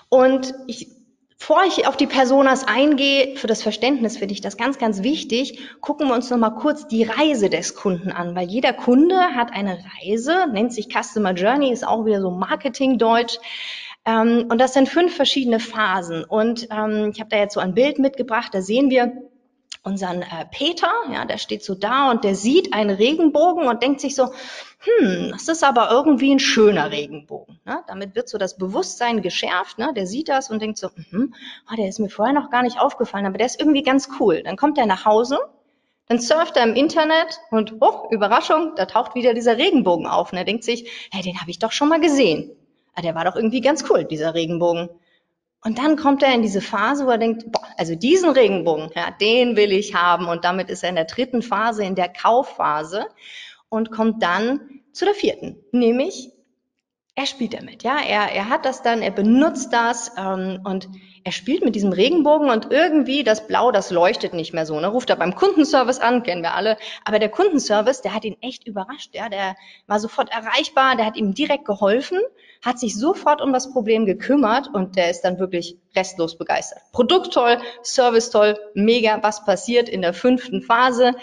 Und 0.10 0.54
ich, 0.68 0.90
bevor 1.40 1.64
ich 1.64 1.88
auf 1.88 1.98
die 1.98 2.08
Personas 2.08 2.68
eingehe, 2.68 3.36
für 3.38 3.48
das 3.48 3.64
Verständnis 3.64 4.18
finde 4.18 4.34
ich 4.34 4.42
das 4.42 4.58
ganz, 4.58 4.78
ganz 4.78 5.04
wichtig, 5.04 5.60
gucken 5.80 6.08
wir 6.08 6.16
uns 6.16 6.30
nochmal 6.30 6.56
kurz 6.56 6.88
die 6.88 7.04
Reise 7.04 7.50
des 7.50 7.76
Kunden 7.76 8.12
an, 8.12 8.36
weil 8.36 8.48
jeder 8.48 8.74
Kunde 8.74 9.18
hat 9.36 9.52
eine 9.54 9.80
Reise, 10.02 10.48
nennt 10.52 10.74
sich 10.74 10.90
Customer 10.90 11.34
Journey, 11.34 11.72
ist 11.72 11.88
auch 11.88 12.06
wieder 12.06 12.22
so 12.22 12.30
Marketing-Deutsch. 12.30 13.38
Ähm, 14.06 14.48
und 14.50 14.60
das 14.60 14.74
sind 14.74 14.90
fünf 14.90 15.16
verschiedene 15.16 15.60
Phasen. 15.60 16.24
Und 16.24 16.68
ähm, 16.72 17.12
ich 17.14 17.20
habe 17.20 17.30
da 17.30 17.38
jetzt 17.38 17.54
so 17.54 17.60
ein 17.60 17.74
Bild 17.74 18.00
mitgebracht, 18.00 18.54
da 18.54 18.62
sehen 18.62 18.90
wir, 18.90 19.14
unseren 19.84 20.22
äh, 20.22 20.46
Peter, 20.52 20.92
ja, 21.12 21.26
der 21.26 21.38
steht 21.38 21.64
so 21.64 21.76
da 21.76 22.12
und 22.12 22.24
der 22.24 22.36
sieht 22.36 22.74
einen 22.74 22.96
Regenbogen 22.96 23.68
und 23.68 23.82
denkt 23.82 24.00
sich 24.00 24.16
so, 24.16 24.26
hm, 24.80 25.30
das 25.32 25.48
ist 25.48 25.64
aber 25.64 25.90
irgendwie 25.92 26.34
ein 26.34 26.40
schöner 26.40 26.92
Regenbogen. 26.92 27.60
Ne? 27.66 27.84
Damit 27.88 28.16
wird 28.16 28.30
so 28.30 28.38
das 28.38 28.58
Bewusstsein 28.58 29.22
geschärft, 29.22 29.80
ne? 29.80 29.92
der 29.96 30.06
sieht 30.06 30.30
das 30.30 30.50
und 30.50 30.62
denkt 30.62 30.78
so, 30.78 30.90
hm, 31.10 31.34
oh, 31.72 31.76
der 31.76 31.88
ist 31.88 32.00
mir 32.00 32.10
vorher 32.10 32.34
noch 32.34 32.50
gar 32.50 32.64
nicht 32.64 32.80
aufgefallen, 32.80 33.26
aber 33.26 33.38
der 33.38 33.48
ist 33.48 33.60
irgendwie 33.60 33.84
ganz 33.84 34.10
cool. 34.20 34.44
Dann 34.44 34.56
kommt 34.56 34.78
er 34.78 34.86
nach 34.86 35.06
Hause, 35.06 35.40
dann 36.08 36.20
surft 36.20 36.58
er 36.58 36.64
im 36.64 36.76
Internet 36.76 37.40
und, 37.50 37.76
oh, 37.80 38.08
Überraschung, 38.12 38.74
da 38.76 38.86
taucht 38.86 39.16
wieder 39.16 39.34
dieser 39.34 39.58
Regenbogen 39.58 40.08
auf 40.08 40.32
und 40.32 40.38
er 40.38 40.46
denkt 40.46 40.64
sich, 40.64 41.10
hey, 41.12 41.24
den 41.24 41.40
habe 41.40 41.50
ich 41.50 41.60
doch 41.60 41.72
schon 41.72 41.90
mal 41.90 42.02
gesehen. 42.02 42.52
Ah, 42.94 43.02
der 43.02 43.16
war 43.16 43.24
doch 43.24 43.36
irgendwie 43.36 43.62
ganz 43.62 43.90
cool, 43.90 44.04
dieser 44.04 44.34
Regenbogen. 44.34 44.90
Und 45.64 45.78
dann 45.78 45.96
kommt 45.96 46.24
er 46.24 46.34
in 46.34 46.42
diese 46.42 46.62
Phase, 46.62 47.06
wo 47.06 47.12
er 47.12 47.18
denkt, 47.20 47.52
boah, 47.52 47.68
also 47.78 47.96
diesen 47.96 48.32
Regenbogen, 48.32 48.90
ja, 48.96 49.12
den 49.12 49.56
will 49.56 49.72
ich 49.72 49.94
haben. 49.94 50.28
Und 50.28 50.44
damit 50.44 50.70
ist 50.70 50.84
er 50.84 50.90
in 50.90 50.96
der 50.96 51.06
dritten 51.06 51.42
Phase, 51.44 51.84
in 51.84 51.96
der 51.96 52.10
Kaufphase 52.10 53.08
und 53.70 53.92
kommt 53.92 54.24
dann 54.24 54.82
zu 54.92 55.06
der 55.06 55.14
vierten, 55.14 55.64
nämlich 55.72 56.32
er 57.14 57.26
spielt 57.26 57.54
damit, 57.54 57.84
ja, 57.84 57.98
er, 58.00 58.32
er 58.32 58.50
hat 58.50 58.66
das 58.66 58.84
dann, 58.84 59.02
er 59.02 59.12
benutzt 59.12 59.74
das 59.74 60.14
ähm, 60.18 60.62
und 60.64 60.90
er 61.24 61.32
spielt 61.34 61.64
mit 61.64 61.76
diesem 61.76 61.92
Regenbogen 61.92 62.50
und 62.50 62.72
irgendwie 62.72 63.24
das 63.24 63.48
Blau, 63.48 63.72
das 63.72 63.92
leuchtet 63.92 64.34
nicht 64.34 64.54
mehr 64.54 64.66
so. 64.66 64.80
Ne? 64.80 64.88
Ruft 64.88 65.10
er 65.10 65.18
beim 65.18 65.36
Kundenservice 65.36 66.00
an, 66.00 66.24
kennen 66.24 66.42
wir 66.42 66.56
alle. 66.56 66.78
Aber 67.06 67.20
der 67.20 67.30
Kundenservice, 67.30 68.02
der 68.02 68.16
hat 68.16 68.24
ihn 68.24 68.38
echt 68.42 68.66
überrascht. 68.66 69.14
Ja? 69.14 69.30
Der 69.30 69.56
war 69.88 70.00
sofort 70.00 70.32
erreichbar, 70.32 70.96
der 70.96 71.06
hat 71.06 71.18
ihm 71.18 71.34
direkt 71.34 71.66
geholfen, 71.66 72.20
hat 72.62 72.80
sich 72.80 72.98
sofort 72.98 73.42
um 73.42 73.54
das 73.54 73.72
Problem 73.72 74.06
gekümmert 74.06 74.70
und 74.74 74.96
der 74.96 75.10
ist 75.10 75.22
dann 75.22 75.40
wirklich 75.40 75.78
restlos 75.96 76.38
begeistert. 76.38 76.82
Produkt 76.92 77.34
toll, 77.34 77.58
Service 77.84 78.30
toll, 78.30 78.58
mega, 78.74 79.22
was 79.24 79.46
passiert 79.46 79.90
in 79.90 80.02
der 80.02 80.14
fünften 80.14 80.62
Phase? 80.62 81.14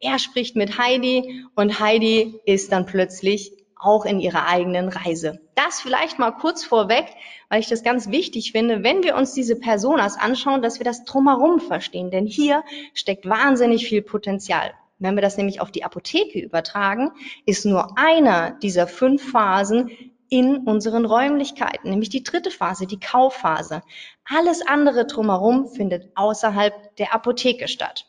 Er 0.00 0.18
spricht 0.18 0.56
mit 0.56 0.78
Heidi 0.78 1.44
und 1.54 1.80
Heidi 1.80 2.40
ist 2.44 2.72
dann 2.72 2.86
plötzlich 2.86 3.52
auch 3.78 4.04
in 4.04 4.20
ihrer 4.20 4.46
eigenen 4.46 4.88
Reise. 4.88 5.38
Das 5.54 5.80
vielleicht 5.80 6.18
mal 6.18 6.32
kurz 6.32 6.64
vorweg, 6.64 7.06
weil 7.48 7.60
ich 7.60 7.68
das 7.68 7.82
ganz 7.82 8.10
wichtig 8.10 8.52
finde, 8.52 8.82
wenn 8.82 9.04
wir 9.04 9.16
uns 9.16 9.34
diese 9.34 9.56
Personas 9.56 10.18
anschauen, 10.18 10.62
dass 10.62 10.80
wir 10.80 10.84
das 10.84 11.04
drumherum 11.04 11.60
verstehen. 11.60 12.10
Denn 12.10 12.26
hier 12.26 12.64
steckt 12.94 13.28
wahnsinnig 13.28 13.86
viel 13.86 14.02
Potenzial. 14.02 14.72
Wenn 14.98 15.14
wir 15.14 15.22
das 15.22 15.36
nämlich 15.36 15.60
auf 15.60 15.70
die 15.70 15.84
Apotheke 15.84 16.40
übertragen, 16.40 17.10
ist 17.44 17.66
nur 17.66 17.98
einer 17.98 18.52
dieser 18.62 18.86
fünf 18.86 19.30
Phasen 19.30 19.90
in 20.28 20.58
unseren 20.58 21.04
Räumlichkeiten, 21.04 21.90
nämlich 21.90 22.08
die 22.08 22.22
dritte 22.22 22.50
Phase, 22.50 22.86
die 22.86 23.00
Kaufphase. 23.00 23.82
Alles 24.24 24.66
andere 24.66 25.06
drumherum 25.06 25.68
findet 25.68 26.10
außerhalb 26.14 26.96
der 26.96 27.14
Apotheke 27.14 27.68
statt. 27.68 28.06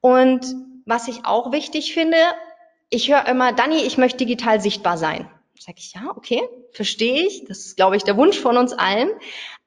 Und 0.00 0.44
was 0.86 1.08
ich 1.08 1.24
auch 1.24 1.52
wichtig 1.52 1.94
finde, 1.94 2.18
ich 2.90 3.10
höre 3.10 3.26
immer, 3.26 3.52
Dani, 3.52 3.76
ich 3.76 3.98
möchte 3.98 4.18
digital 4.18 4.60
sichtbar 4.60 4.98
sein. 4.98 5.30
Sag 5.58 5.78
ich, 5.78 5.94
ja, 5.94 6.12
okay, 6.14 6.42
verstehe 6.72 7.26
ich. 7.26 7.44
Das 7.46 7.60
ist, 7.60 7.76
glaube 7.76 7.96
ich, 7.96 8.02
der 8.02 8.16
Wunsch 8.16 8.38
von 8.38 8.56
uns 8.56 8.72
allen. 8.72 9.10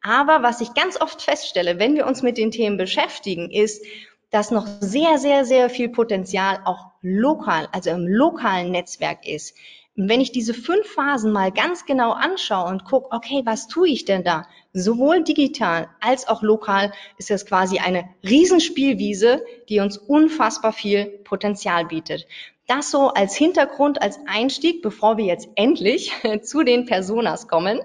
Aber 0.02 0.44
was 0.44 0.62
ich 0.62 0.74
ganz 0.74 1.00
oft 1.00 1.22
feststelle, 1.22 1.80
wenn 1.80 1.96
wir 1.96 2.06
uns 2.06 2.22
mit 2.22 2.38
den 2.38 2.52
Themen 2.52 2.78
beschäftigen, 2.78 3.50
ist, 3.50 3.84
dass 4.30 4.52
noch 4.52 4.68
sehr, 4.80 5.18
sehr, 5.18 5.46
sehr 5.46 5.70
viel 5.70 5.90
Potenzial 5.90 6.60
auch 6.66 6.92
lokal, 7.02 7.68
also 7.72 7.90
im 7.92 8.08
lokalen 8.08 8.72
Netzwerk 8.72 9.26
ist. 9.26 9.56
Und 9.98 10.10
wenn 10.10 10.22
ich 10.22 10.32
diese 10.32 10.54
fünf 10.54 10.88
Phasen 10.88 11.32
mal 11.32 11.52
ganz 11.52 11.88
genau 11.88 12.12
anschaue 12.12 12.70
und 12.70 12.86
gucke, 12.86 13.12
okay, 13.12 13.42
was 13.46 13.68
tue 13.68 13.90
ich 13.90 14.06
denn 14.06 14.24
da? 14.24 14.48
Sowohl 14.72 15.24
digital 15.24 15.90
als 16.00 16.28
auch 16.28 16.44
lokal 16.44 16.94
ist 17.18 17.32
das 17.32 17.48
quasi 17.48 17.80
eine 17.80 18.08
Riesenspielwiese, 18.24 19.44
die 19.70 19.80
uns 19.80 19.98
unfassbar 19.98 20.72
viel 20.72 21.06
Potenzial 21.24 21.86
bietet. 21.86 22.28
Das 22.68 22.92
so 22.92 23.08
als 23.08 23.36
Hintergrund, 23.36 24.00
als 24.02 24.20
Einstieg, 24.28 24.84
bevor 24.84 25.18
wir 25.18 25.26
jetzt 25.26 25.50
endlich 25.56 26.12
zu 26.44 26.64
den 26.64 26.86
Personas 26.86 27.48
kommen. 27.48 27.80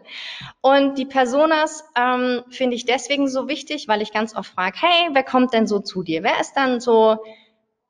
Und 0.61 0.99
die 0.99 1.07
Personas 1.07 1.83
ähm, 1.97 2.43
finde 2.51 2.77
ich 2.77 2.85
deswegen 2.85 3.27
so 3.27 3.49
wichtig, 3.49 3.89
weil 3.89 4.03
ich 4.03 4.13
ganz 4.13 4.37
oft 4.37 4.51
frage, 4.53 4.77
hey, 4.79 5.09
wer 5.13 5.23
kommt 5.23 5.55
denn 5.55 5.67
so 5.67 5.79
zu 5.79 6.03
dir? 6.03 6.23
Wer 6.23 6.39
ist 6.41 6.55
dann 6.55 6.79
so, 6.81 7.25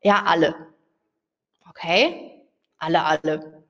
ja, 0.00 0.22
alle. 0.26 0.54
Okay, 1.68 2.44
alle, 2.78 3.02
alle. 3.02 3.61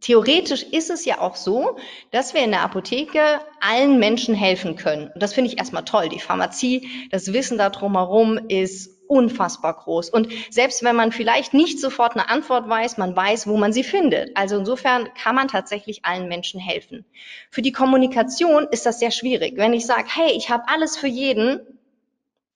Theoretisch 0.00 0.64
ist 0.64 0.90
es 0.90 1.06
ja 1.06 1.20
auch 1.20 1.34
so, 1.34 1.78
dass 2.10 2.34
wir 2.34 2.44
in 2.44 2.50
der 2.50 2.60
Apotheke 2.60 3.40
allen 3.60 3.98
Menschen 3.98 4.34
helfen 4.34 4.76
können. 4.76 5.10
Und 5.14 5.22
das 5.22 5.32
finde 5.32 5.50
ich 5.50 5.58
erstmal 5.58 5.84
toll. 5.84 6.10
Die 6.10 6.20
Pharmazie, 6.20 7.08
das 7.10 7.32
Wissen 7.32 7.56
da 7.56 7.70
drumherum 7.70 8.38
ist 8.48 8.90
unfassbar 9.08 9.74
groß. 9.74 10.10
Und 10.10 10.28
selbst 10.50 10.82
wenn 10.82 10.96
man 10.96 11.12
vielleicht 11.12 11.54
nicht 11.54 11.80
sofort 11.80 12.12
eine 12.12 12.28
Antwort 12.28 12.68
weiß, 12.68 12.98
man 12.98 13.14
weiß, 13.16 13.46
wo 13.46 13.56
man 13.56 13.72
sie 13.72 13.84
findet. 13.84 14.36
Also 14.36 14.58
insofern 14.58 15.08
kann 15.14 15.34
man 15.34 15.48
tatsächlich 15.48 16.04
allen 16.04 16.28
Menschen 16.28 16.60
helfen. 16.60 17.04
Für 17.50 17.62
die 17.62 17.72
Kommunikation 17.72 18.66
ist 18.70 18.86
das 18.86 19.00
sehr 19.00 19.10
schwierig. 19.10 19.56
Wenn 19.56 19.74
ich 19.74 19.86
sage, 19.86 20.08
hey, 20.08 20.32
ich 20.32 20.50
habe 20.50 20.64
alles 20.66 20.96
für 20.96 21.08
jeden, 21.08 21.60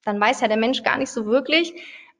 dann 0.03 0.19
weiß 0.19 0.41
ja 0.41 0.47
der 0.47 0.57
Mensch 0.57 0.83
gar 0.83 0.97
nicht 0.97 1.11
so 1.11 1.25
wirklich, 1.25 1.73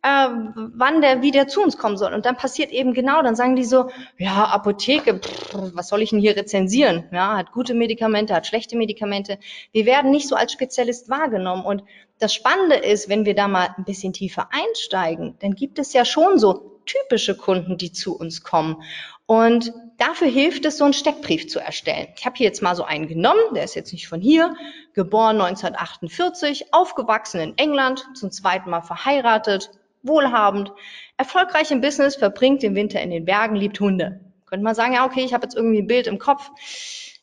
äh, 0.04 0.28
wann 0.30 1.02
der 1.02 1.22
wieder 1.22 1.48
zu 1.48 1.62
uns 1.62 1.78
kommen 1.78 1.98
soll. 1.98 2.14
Und 2.14 2.26
dann 2.26 2.38
passiert 2.38 2.72
eben 2.72 2.94
genau, 2.94 3.22
dann 3.22 3.36
sagen 3.36 3.56
die 3.56 3.66
so, 3.66 3.90
ja, 4.18 4.46
Apotheke, 4.46 5.20
pff, 5.20 5.56
was 5.74 5.88
soll 5.88 6.02
ich 6.02 6.12
denn 6.12 6.20
hier 6.20 6.36
rezensieren? 6.36 7.06
Ja, 7.12 7.38
hat 7.38 7.52
gute 7.52 7.74
Medikamente, 7.74 8.34
hat 8.34 8.48
schlechte 8.48 8.78
Medikamente. 8.78 9.40
Wir 9.72 9.86
werden 9.86 10.12
nicht 10.12 10.28
so 10.28 10.36
als 10.36 10.52
Spezialist 10.52 11.10
wahrgenommen. 11.10 11.66
Und 11.66 11.84
das 12.20 12.34
Spannende 12.34 12.76
ist, 12.76 13.10
wenn 13.10 13.26
wir 13.26 13.36
da 13.36 13.48
mal 13.48 13.70
ein 13.78 13.86
bisschen 13.86 14.14
tiefer 14.14 14.50
einsteigen, 14.52 15.36
dann 15.40 15.56
gibt 15.56 15.80
es 15.80 15.94
ja 15.94 16.06
schon 16.06 16.40
so 16.40 16.82
typische 16.86 17.36
Kunden, 17.36 17.78
die 17.78 17.92
zu 17.92 18.18
uns 18.18 18.44
kommen. 18.44 18.82
Und 19.26 19.74
dafür 19.98 20.30
hilft 20.30 20.66
es, 20.66 20.78
so 20.78 20.86
einen 20.86 20.94
Steckbrief 20.94 21.50
zu 21.50 21.60
erstellen. 21.60 22.08
Ich 22.16 22.26
habe 22.26 22.38
hier 22.38 22.46
jetzt 22.46 22.62
mal 22.62 22.76
so 22.76 22.86
einen 22.86 23.08
genommen, 23.08 23.54
der 23.54 23.66
ist 23.66 23.76
jetzt 23.76 23.92
nicht 23.92 24.08
von 24.08 24.22
hier, 24.22 24.56
geboren 24.94 25.42
1948, 25.42 26.74
aufgewachsen 26.74 27.42
in 27.42 27.58
England, 27.58 28.08
zum 28.16 28.32
zweiten 28.32 28.70
Mal 28.70 28.82
verheiratet, 28.82 29.70
wohlhabend, 30.08 30.72
erfolgreich 31.18 31.72
im 31.72 31.82
Business, 31.82 32.16
verbringt 32.16 32.64
den 32.64 32.76
Winter 32.76 33.02
in 33.02 33.10
den 33.10 33.26
Bergen, 33.26 33.56
liebt 33.56 33.80
Hunde. 33.80 34.22
Könnte 34.46 34.64
man 34.64 34.76
sagen, 34.76 34.94
ja, 34.94 35.06
okay, 35.06 35.24
ich 35.24 35.34
habe 35.34 35.44
jetzt 35.44 35.56
irgendwie 35.56 35.80
ein 35.80 35.88
Bild 35.88 36.08
im 36.08 36.20
Kopf. 36.20 36.50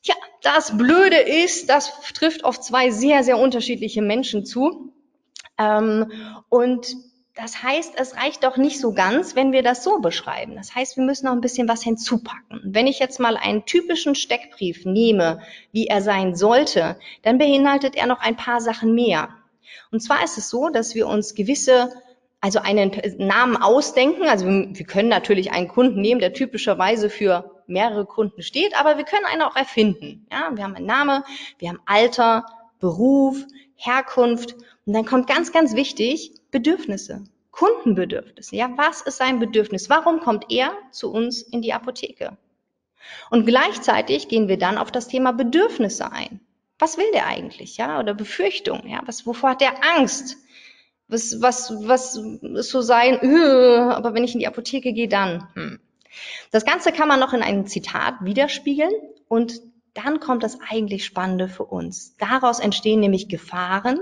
Tja, 0.03 0.14
das 0.43 0.76
Blöde 0.76 1.17
ist, 1.17 1.71
das 1.71 1.93
trifft 2.12 2.45
auf 2.45 2.61
zwei 2.61 2.91
sehr, 2.91 3.25
sehr 3.25 3.38
unterschiedliche 3.38 4.03
Menschen 4.03 4.45
zu. 4.45 4.93
Ähm, 5.59 6.12
und 6.49 6.95
das 7.35 7.64
heißt, 7.64 7.95
es 7.97 8.17
reicht 8.17 8.45
doch 8.45 8.57
nicht 8.57 8.79
so 8.79 8.93
ganz, 8.93 9.35
wenn 9.35 9.50
wir 9.50 9.62
das 9.62 9.83
so 9.83 9.99
beschreiben. 10.00 10.55
Das 10.55 10.75
heißt, 10.75 10.97
wir 10.97 11.05
müssen 11.05 11.26
noch 11.26 11.33
ein 11.33 11.41
bisschen 11.41 11.69
was 11.69 11.83
hinzupacken. 11.83 12.61
Wenn 12.64 12.87
ich 12.87 13.00
jetzt 13.00 13.19
mal 13.19 13.37
einen 13.37 13.64
typischen 13.64 14.14
Steckbrief 14.14 14.85
nehme, 14.85 15.41
wie 15.73 15.88
er 15.88 16.00
sein 16.00 16.37
sollte, 16.37 16.97
dann 17.23 17.38
beinhaltet 17.38 17.97
er 17.97 18.07
noch 18.07 18.21
ein 18.21 18.37
paar 18.37 18.61
Sachen 18.61 18.95
mehr. 18.95 19.31
Und 19.91 20.00
zwar 20.00 20.23
ist 20.23 20.38
es 20.38 20.49
so, 20.49 20.69
dass 20.69 20.95
wir 20.95 21.09
uns 21.09 21.35
gewisse 21.35 21.91
also 22.45 22.59
einen 22.59 22.93
Namen 23.17 23.57
ausdenken. 23.57 24.25
Also 24.25 24.45
wir 24.45 24.85
können 24.85 25.09
natürlich 25.09 25.53
einen 25.53 25.67
Kunden 25.67 26.03
nehmen, 26.03 26.21
der 26.21 26.35
typischerweise 26.35 27.09
für 27.09 27.63
mehrere 27.67 28.05
Kunden 28.05 28.43
steht, 28.43 28.79
aber 28.79 28.99
wir 28.99 29.05
können 29.05 29.25
einen 29.25 29.41
auch 29.41 29.57
erfinden. 29.57 30.27
Ja, 30.31 30.51
wir 30.55 30.63
haben 30.63 30.75
einen 30.75 30.85
Namen, 30.85 31.23
wir 31.59 31.71
haben 31.71 31.81
Alter, 31.87 32.45
Beruf, 32.81 33.39
Herkunft 33.77 34.57
und 34.85 34.93
dann 34.93 35.07
kommt 35.07 35.27
ganz, 35.27 35.53
ganz 35.53 35.75
wichtig 35.75 36.33
Bedürfnisse. 36.51 37.25
Kundenbedürfnisse. 37.51 38.57
Ja, 38.57 38.71
was 38.77 39.01
ist 39.01 39.17
sein 39.17 39.39
Bedürfnis? 39.39 39.89
Warum 39.89 40.21
kommt 40.21 40.45
er 40.51 40.73
zu 40.91 41.11
uns 41.11 41.41
in 41.41 41.63
die 41.63 41.73
Apotheke? 41.73 42.37
Und 43.31 43.47
gleichzeitig 43.47 44.29
gehen 44.29 44.49
wir 44.49 44.59
dann 44.59 44.77
auf 44.77 44.93
das 44.93 45.09
Thema 45.09 45.33
Bedürfnisse 45.33 46.13
ein. 46.13 46.41
Was 46.79 46.99
will 46.99 47.11
der 47.15 47.27
eigentlich, 47.27 47.79
ja? 47.79 48.01
Oder 48.01 48.13
Befürchtung, 48.13 48.87
ja? 48.87 49.01
Was, 49.07 49.25
wovor 49.27 49.51
hat 49.51 49.63
der 49.63 49.83
Angst? 49.97 50.37
Was, 51.08 51.42
was, 51.42 51.70
was 51.70 52.14
so 52.68 52.80
sein, 52.80 53.18
äh, 53.23 53.78
aber 53.78 54.14
wenn 54.14 54.25
ich 54.25 54.32
in 54.32 54.40
die 54.40 54.46
Apotheke 54.46 54.92
gehe, 54.92 55.08
dann. 55.08 55.49
Hm. 55.54 55.80
Das 56.50 56.64
Ganze 56.64 56.92
kann 56.92 57.08
man 57.08 57.20
noch 57.20 57.32
in 57.32 57.42
einem 57.42 57.66
Zitat 57.66 58.14
widerspiegeln 58.20 58.92
und 59.28 59.61
dann 59.94 60.20
kommt 60.20 60.42
das 60.42 60.58
eigentlich 60.68 61.04
Spannende 61.04 61.49
für 61.49 61.64
uns. 61.64 62.16
Daraus 62.16 62.58
entstehen 62.58 63.00
nämlich 63.00 63.28
Gefahren 63.28 63.99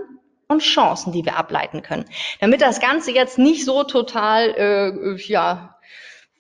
und 0.49 0.63
Chancen, 0.63 1.13
die 1.13 1.25
wir 1.25 1.37
ableiten 1.37 1.83
können. 1.83 2.05
Damit 2.41 2.61
das 2.61 2.81
Ganze 2.81 3.13
jetzt 3.13 3.39
nicht 3.39 3.65
so 3.65 3.85
total, 3.85 4.51
äh, 4.57 5.17
ja, 5.23 5.79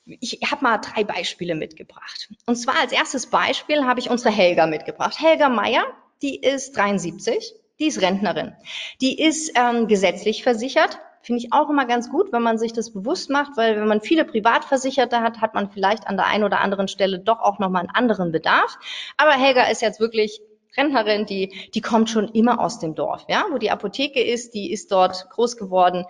ich 0.04 0.40
habe 0.50 0.62
mal 0.62 0.78
drei 0.78 1.04
Beispiele 1.04 1.54
mitgebracht. 1.54 2.28
Und 2.46 2.56
zwar 2.56 2.80
als 2.80 2.92
erstes 2.92 3.28
Beispiel 3.28 3.84
habe 3.84 4.00
ich 4.00 4.10
unsere 4.10 4.34
Helga 4.34 4.66
mitgebracht. 4.66 5.20
Helga 5.20 5.48
Meier, 5.48 5.84
die 6.22 6.40
ist 6.40 6.76
73, 6.76 7.54
die 7.82 7.88
ist 7.88 8.00
Rentnerin. 8.00 8.52
Die 9.00 9.20
ist 9.20 9.58
ähm, 9.58 9.88
gesetzlich 9.88 10.44
versichert. 10.44 11.00
Finde 11.20 11.42
ich 11.42 11.52
auch 11.52 11.68
immer 11.68 11.84
ganz 11.84 12.10
gut, 12.10 12.32
wenn 12.32 12.42
man 12.42 12.56
sich 12.56 12.72
das 12.72 12.92
bewusst 12.92 13.28
macht, 13.28 13.56
weil 13.56 13.74
wenn 13.74 13.88
man 13.88 14.00
viele 14.00 14.24
Privatversicherte 14.24 15.20
hat, 15.20 15.40
hat 15.40 15.54
man 15.54 15.68
vielleicht 15.68 16.06
an 16.06 16.16
der 16.16 16.26
einen 16.26 16.44
oder 16.44 16.60
anderen 16.60 16.86
Stelle 16.86 17.18
doch 17.18 17.40
auch 17.40 17.58
nochmal 17.58 17.80
einen 17.80 17.90
anderen 17.90 18.30
Bedarf. 18.30 18.78
Aber 19.16 19.32
Helga 19.32 19.64
ist 19.64 19.82
jetzt 19.82 19.98
wirklich 19.98 20.40
Rentnerin, 20.76 21.26
die, 21.26 21.70
die 21.74 21.80
kommt 21.80 22.08
schon 22.08 22.28
immer 22.28 22.60
aus 22.60 22.78
dem 22.78 22.94
Dorf, 22.94 23.24
ja, 23.28 23.46
wo 23.50 23.58
die 23.58 23.72
Apotheke 23.72 24.22
ist, 24.22 24.54
die 24.54 24.72
ist 24.72 24.92
dort 24.92 25.28
groß 25.30 25.56
geworden. 25.56 26.06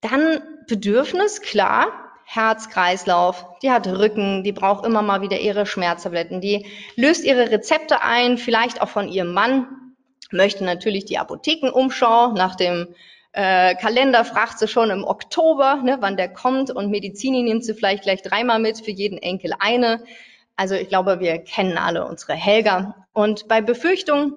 Dann 0.00 0.40
Bedürfnis, 0.68 1.40
klar, 1.40 1.88
Herz, 2.24 2.70
Kreislauf, 2.70 3.44
die 3.62 3.72
hat 3.72 3.88
Rücken, 3.88 4.44
die 4.44 4.52
braucht 4.52 4.86
immer 4.86 5.02
mal 5.02 5.20
wieder 5.20 5.40
ihre 5.40 5.66
Schmerztabletten, 5.66 6.40
die 6.40 6.66
löst 6.94 7.24
ihre 7.24 7.50
Rezepte 7.50 8.02
ein, 8.02 8.38
vielleicht 8.38 8.80
auch 8.80 8.88
von 8.88 9.08
ihrem 9.08 9.32
Mann, 9.32 9.87
möchte 10.30 10.64
natürlich 10.64 11.04
die 11.04 11.18
Apothekenumschau 11.18 12.32
nach 12.32 12.56
dem 12.56 12.94
äh, 13.32 13.74
Kalender 13.74 14.24
fragt 14.24 14.58
sie 14.58 14.68
schon 14.68 14.90
im 14.90 15.04
Oktober, 15.04 15.76
ne, 15.84 15.98
wann 16.00 16.16
der 16.16 16.28
kommt 16.28 16.70
und 16.70 16.90
Medizini 16.90 17.42
nimmt 17.42 17.64
sie 17.64 17.74
vielleicht 17.74 18.02
gleich 18.02 18.22
dreimal 18.22 18.58
mit, 18.58 18.80
für 18.80 18.90
jeden 18.90 19.18
Enkel 19.18 19.52
eine. 19.58 20.02
Also 20.56 20.74
ich 20.74 20.88
glaube, 20.88 21.20
wir 21.20 21.38
kennen 21.38 21.78
alle 21.78 22.06
unsere 22.06 22.32
Helga. 22.32 23.06
Und 23.12 23.46
bei 23.46 23.60
Befürchtungen 23.60 24.36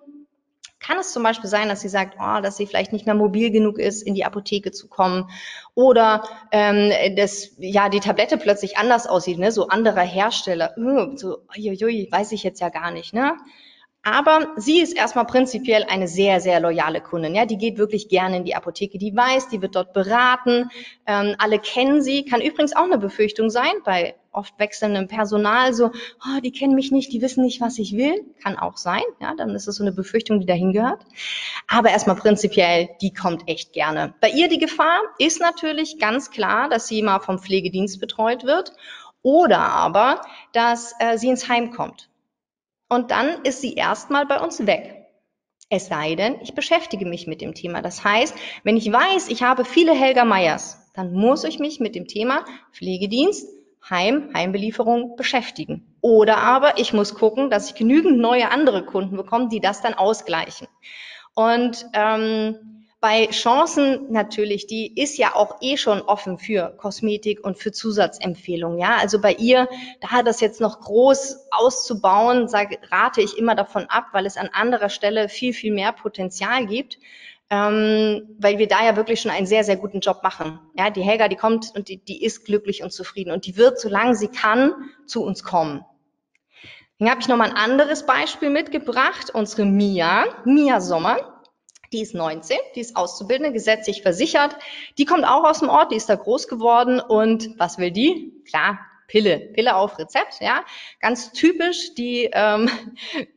kann 0.80 0.98
es 0.98 1.14
zum 1.14 1.24
Beispiel 1.24 1.50
sein, 1.50 1.70
dass 1.70 1.82
sie 1.82 1.90
sagt, 1.90 2.18
oh, 2.20 2.42
dass 2.42 2.58
sie 2.58 2.66
vielleicht 2.66 2.92
nicht 2.92 3.06
mehr 3.06 3.16
mobil 3.16 3.52
genug 3.52 3.80
ist, 3.80 4.02
in 4.02 4.16
die 4.16 4.26
Apotheke 4.26 4.72
zu 4.72 4.88
kommen 4.88 5.30
oder 5.76 6.24
ähm, 6.52 6.92
dass 7.16 7.52
ja 7.58 7.90
die 7.90 8.00
Tablette 8.00 8.38
plötzlich 8.38 8.78
anders 8.78 9.08
aussieht, 9.08 9.38
ne? 9.38 9.52
so 9.52 9.68
anderer 9.68 10.02
Hersteller, 10.02 10.76
uh, 10.78 11.16
so 11.16 11.40
uiuiui, 11.56 12.08
weiß 12.12 12.32
ich 12.34 12.44
jetzt 12.44 12.60
ja 12.62 12.70
gar 12.70 12.92
nicht, 12.92 13.14
ne? 13.14 13.38
Aber 14.04 14.54
sie 14.56 14.82
ist 14.82 14.94
erstmal 14.94 15.26
prinzipiell 15.26 15.86
eine 15.88 16.08
sehr, 16.08 16.42
sehr 16.42 16.60
loyale 16.60 17.02
Kundin. 17.02 17.36
Ja, 17.36 17.46
die 17.46 17.58
geht 17.58 17.78
wirklich 17.78 18.10
gerne 18.10 18.38
in 18.38 18.44
die 18.44 18.56
Apotheke. 18.56 18.98
Die 18.98 19.16
weiß, 19.16 19.50
die 19.50 19.62
wird 19.62 19.76
dort 19.76 19.94
beraten. 19.94 20.72
Ähm, 21.06 21.36
alle 21.38 21.60
kennen 21.60 22.02
sie. 22.02 22.26
Kann 22.26 22.42
übrigens 22.42 22.76
auch 22.76 22.86
eine 22.86 22.98
Befürchtung 22.98 23.52
sein 23.52 23.74
bei 23.86 24.16
oft 24.32 24.58
wechselndem 24.58 25.08
Personal. 25.08 25.76
So, 25.76 25.88
oh, 25.88 26.40
die 26.44 26.52
kennen 26.52 26.74
mich 26.74 26.92
nicht, 26.92 27.14
die 27.14 27.22
wissen 27.22 27.44
nicht, 27.44 27.62
was 27.62 27.78
ich 27.78 27.96
will. 27.96 28.26
Kann 28.42 28.58
auch 28.58 28.78
sein. 28.78 29.04
Ja, 29.20 29.36
dann 29.36 29.52
ist 29.52 29.68
es 29.68 29.76
so 29.76 29.84
eine 29.84 29.92
Befürchtung, 29.92 30.40
die 30.40 30.48
dahin 30.48 30.74
gehört. 30.74 31.06
Aber 31.68 31.92
erstmal 31.92 32.16
prinzipiell, 32.16 32.90
die 33.02 33.14
kommt 33.14 33.48
echt 33.48 33.72
gerne. 33.72 34.16
Bei 34.20 34.30
ihr 34.30 34.50
die 34.50 34.58
Gefahr 34.58 35.00
ist 35.20 35.40
natürlich 35.42 36.00
ganz 36.00 36.32
klar, 36.32 36.70
dass 36.70 36.88
sie 36.88 37.04
mal 37.04 37.20
vom 37.20 37.38
Pflegedienst 37.38 38.00
betreut 38.00 38.46
wird 38.46 38.74
oder 39.22 39.60
aber, 39.60 40.22
dass 40.54 40.96
äh, 40.98 41.20
sie 41.20 41.30
ins 41.30 41.48
Heim 41.48 41.70
kommt 41.70 42.10
und 42.92 43.10
dann 43.10 43.44
ist 43.46 43.62
sie 43.62 43.76
erstmal 43.76 44.26
bei 44.26 44.42
uns 44.42 44.68
weg. 44.68 45.08
Es 45.70 45.86
sei 45.86 46.16
denn, 46.16 46.42
ich 46.42 46.54
beschäftige 46.56 47.06
mich 47.06 47.26
mit 47.26 47.40
dem 47.40 47.54
Thema. 47.54 47.82
Das 47.82 48.04
heißt, 48.04 48.36
wenn 48.66 48.76
ich 48.76 48.92
weiß, 48.92 49.30
ich 49.30 49.44
habe 49.44 49.64
viele 49.64 49.94
Helga 49.94 50.26
Meyers, 50.26 50.78
dann 50.94 51.14
muss 51.14 51.46
ich 51.46 51.58
mich 51.58 51.80
mit 51.80 51.96
dem 51.96 52.06
Thema 52.06 52.44
Pflegedienst, 52.74 53.48
Heim, 53.90 54.32
Heimbelieferung 54.36 55.16
beschäftigen. 55.16 55.96
Oder 56.02 56.40
aber 56.40 56.80
ich 56.80 56.92
muss 56.92 57.16
gucken, 57.16 57.50
dass 57.50 57.70
ich 57.70 57.76
genügend 57.76 58.20
neue 58.20 58.52
andere 58.52 58.86
Kunden 58.86 59.16
bekomme, 59.16 59.48
die 59.48 59.62
das 59.62 59.82
dann 59.82 59.94
ausgleichen. 59.94 60.68
Und 61.34 61.86
ähm, 61.94 62.71
bei 63.02 63.26
Chancen 63.32 64.12
natürlich, 64.12 64.68
die 64.68 64.94
ist 64.96 65.18
ja 65.18 65.36
auch 65.36 65.58
eh 65.62 65.76
schon 65.76 66.04
offen 66.04 66.38
für 66.38 66.76
Kosmetik 66.78 67.44
und 67.44 67.58
für 67.58 67.72
Zusatzempfehlungen. 67.72 68.78
Ja, 68.78 68.98
also 68.98 69.20
bei 69.20 69.34
ihr, 69.34 69.68
da 70.02 70.22
das 70.22 70.40
jetzt 70.40 70.62
noch 70.62 70.80
groß 70.80 71.48
auszubauen, 71.50 72.48
sage, 72.48 72.78
rate 72.92 73.22
ich 73.22 73.40
immer 73.40 73.56
davon 73.56 73.88
ab, 73.90 74.06
weil 74.12 74.28
es 74.28 74.38
an 74.38 74.50
anderer 74.54 74.90
Stelle 74.90 75.30
viel, 75.30 75.52
viel 75.52 75.74
mehr 75.74 75.94
Potenzial 75.94 76.68
gibt. 76.68 77.00
Ähm, 77.50 78.38
weil 78.40 78.60
wir 78.60 78.68
da 78.70 78.86
ja 78.86 78.96
wirklich 78.96 79.20
schon 79.20 79.32
einen 79.32 79.48
sehr, 79.48 79.66
sehr 79.66 79.76
guten 79.76 80.00
Job 80.00 80.22
machen. 80.24 80.60
Ja, 80.78 80.90
die 80.90 81.02
Helga, 81.02 81.28
die 81.28 81.36
kommt 81.36 81.76
und 81.76 81.90
die, 81.90 81.98
die 81.98 82.24
ist 82.24 82.46
glücklich 82.46 82.82
und 82.82 82.94
zufrieden 82.94 83.32
und 83.32 83.46
die 83.46 83.58
wird, 83.58 83.78
solange 83.78 84.16
sie 84.16 84.30
kann, 84.30 84.74
zu 85.06 85.22
uns 85.24 85.44
kommen. 85.44 85.84
Dann 86.98 87.10
habe 87.10 87.20
ich 87.20 87.28
noch 87.28 87.36
mal 87.36 87.50
ein 87.50 87.58
anderes 87.58 88.06
Beispiel 88.06 88.52
mitgebracht, 88.52 89.32
unsere 89.34 89.66
Mia, 89.66 90.24
Mia 90.46 90.80
Sommer. 90.80 91.41
Die 91.92 92.02
ist 92.02 92.16
19, 92.16 92.58
die 92.76 92.80
ist 92.80 92.96
Auszubildende, 92.96 93.52
gesetzlich 93.52 94.02
versichert. 94.02 94.56
Die 94.98 95.06
kommt 95.06 95.26
auch 95.26 95.44
aus 95.44 95.60
dem 95.60 95.70
Ort, 95.70 95.92
die 95.92 95.98
ist 95.98 96.08
da 96.08 96.16
groß 96.16 96.48
geworden. 96.48 97.02
Und 97.02 97.60
was 97.60 97.78
will 97.78 97.92
die? 97.92 98.34
Klar, 98.48 98.80
Pille, 99.08 99.40
Pille 99.40 99.76
auf 99.76 100.00
Rezept, 100.00 100.40
ja, 100.40 100.64
ganz 101.02 101.34
typisch. 101.34 101.94
Die 101.96 102.30
ähm, 102.32 102.70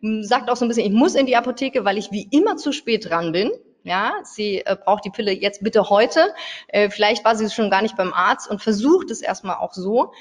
sagt 0.22 0.48
auch 0.48 0.56
so 0.56 0.64
ein 0.64 0.68
bisschen, 0.68 0.86
ich 0.86 0.92
muss 0.92 1.16
in 1.16 1.26
die 1.26 1.34
Apotheke, 1.34 1.84
weil 1.84 1.98
ich 1.98 2.12
wie 2.12 2.28
immer 2.30 2.56
zu 2.56 2.70
spät 2.70 3.10
dran 3.10 3.32
bin. 3.32 3.50
Ja, 3.82 4.14
sie 4.22 4.64
äh, 4.64 4.76
braucht 4.82 5.04
die 5.04 5.10
Pille 5.10 5.32
jetzt 5.32 5.62
bitte 5.62 5.90
heute. 5.90 6.32
Äh, 6.68 6.90
vielleicht 6.90 7.24
war 7.24 7.34
sie 7.36 7.50
schon 7.50 7.70
gar 7.70 7.82
nicht 7.82 7.96
beim 7.96 8.14
Arzt 8.14 8.48
und 8.48 8.62
versucht 8.62 9.10
es 9.10 9.20
erstmal 9.20 9.56
auch 9.56 9.74
so. 9.74 10.12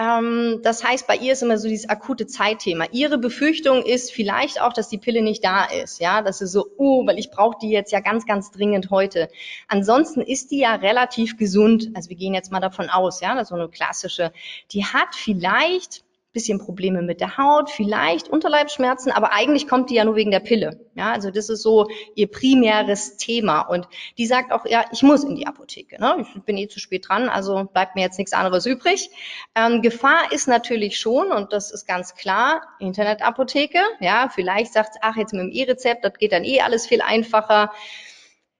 Ähm, 0.00 0.60
das 0.62 0.82
heißt, 0.82 1.06
bei 1.06 1.16
ihr 1.16 1.34
ist 1.34 1.42
immer 1.42 1.58
so 1.58 1.68
dieses 1.68 1.88
akute 1.90 2.26
Zeitthema. 2.26 2.86
Ihre 2.90 3.18
Befürchtung 3.18 3.82
ist 3.82 4.12
vielleicht 4.12 4.60
auch, 4.62 4.72
dass 4.72 4.88
die 4.88 4.96
Pille 4.96 5.20
nicht 5.20 5.44
da 5.44 5.64
ist. 5.64 6.00
Ja, 6.00 6.22
das 6.22 6.40
ist 6.40 6.52
so, 6.52 6.68
oh, 6.78 7.06
weil 7.06 7.18
ich 7.18 7.30
brauche 7.30 7.58
die 7.60 7.68
jetzt 7.68 7.92
ja 7.92 8.00
ganz, 8.00 8.24
ganz 8.24 8.50
dringend 8.50 8.90
heute. 8.90 9.28
Ansonsten 9.68 10.22
ist 10.22 10.52
die 10.52 10.60
ja 10.60 10.76
relativ 10.76 11.36
gesund. 11.36 11.90
Also 11.94 12.08
wir 12.08 12.16
gehen 12.16 12.32
jetzt 12.32 12.50
mal 12.50 12.60
davon 12.60 12.88
aus, 12.88 13.20
ja, 13.20 13.34
das 13.34 13.44
ist 13.44 13.48
so 13.50 13.56
eine 13.56 13.68
klassische. 13.68 14.32
Die 14.72 14.86
hat 14.86 15.14
vielleicht 15.14 16.02
bisschen 16.32 16.58
Probleme 16.58 17.02
mit 17.02 17.20
der 17.20 17.36
Haut, 17.38 17.70
vielleicht 17.70 18.28
Unterleibsschmerzen, 18.28 19.10
aber 19.10 19.32
eigentlich 19.32 19.66
kommt 19.66 19.90
die 19.90 19.96
ja 19.96 20.04
nur 20.04 20.14
wegen 20.14 20.30
der 20.30 20.40
Pille. 20.40 20.86
Ja, 20.94 21.12
also 21.12 21.30
das 21.30 21.48
ist 21.48 21.62
so 21.62 21.88
ihr 22.14 22.30
primäres 22.30 23.16
Thema. 23.16 23.62
Und 23.62 23.88
die 24.16 24.26
sagt 24.26 24.52
auch, 24.52 24.64
ja, 24.64 24.84
ich 24.92 25.02
muss 25.02 25.24
in 25.24 25.34
die 25.34 25.46
Apotheke. 25.46 26.00
Ne? 26.00 26.26
Ich 26.36 26.42
bin 26.42 26.56
eh 26.56 26.68
zu 26.68 26.78
spät 26.78 27.08
dran, 27.08 27.28
also 27.28 27.64
bleibt 27.72 27.96
mir 27.96 28.02
jetzt 28.02 28.18
nichts 28.18 28.32
anderes 28.32 28.64
übrig. 28.66 29.10
Ähm, 29.56 29.82
Gefahr 29.82 30.30
ist 30.30 30.46
natürlich 30.46 30.98
schon, 30.98 31.32
und 31.32 31.52
das 31.52 31.72
ist 31.72 31.86
ganz 31.86 32.14
klar, 32.14 32.62
Internetapotheke. 32.78 33.80
Ja, 34.00 34.28
vielleicht 34.32 34.72
sagt 34.72 34.96
ach, 35.00 35.16
jetzt 35.16 35.32
mit 35.32 35.42
dem 35.42 35.50
E-Rezept, 35.50 36.04
das 36.04 36.14
geht 36.14 36.32
dann 36.32 36.44
eh 36.44 36.60
alles 36.60 36.86
viel 36.86 37.02
einfacher. 37.02 37.72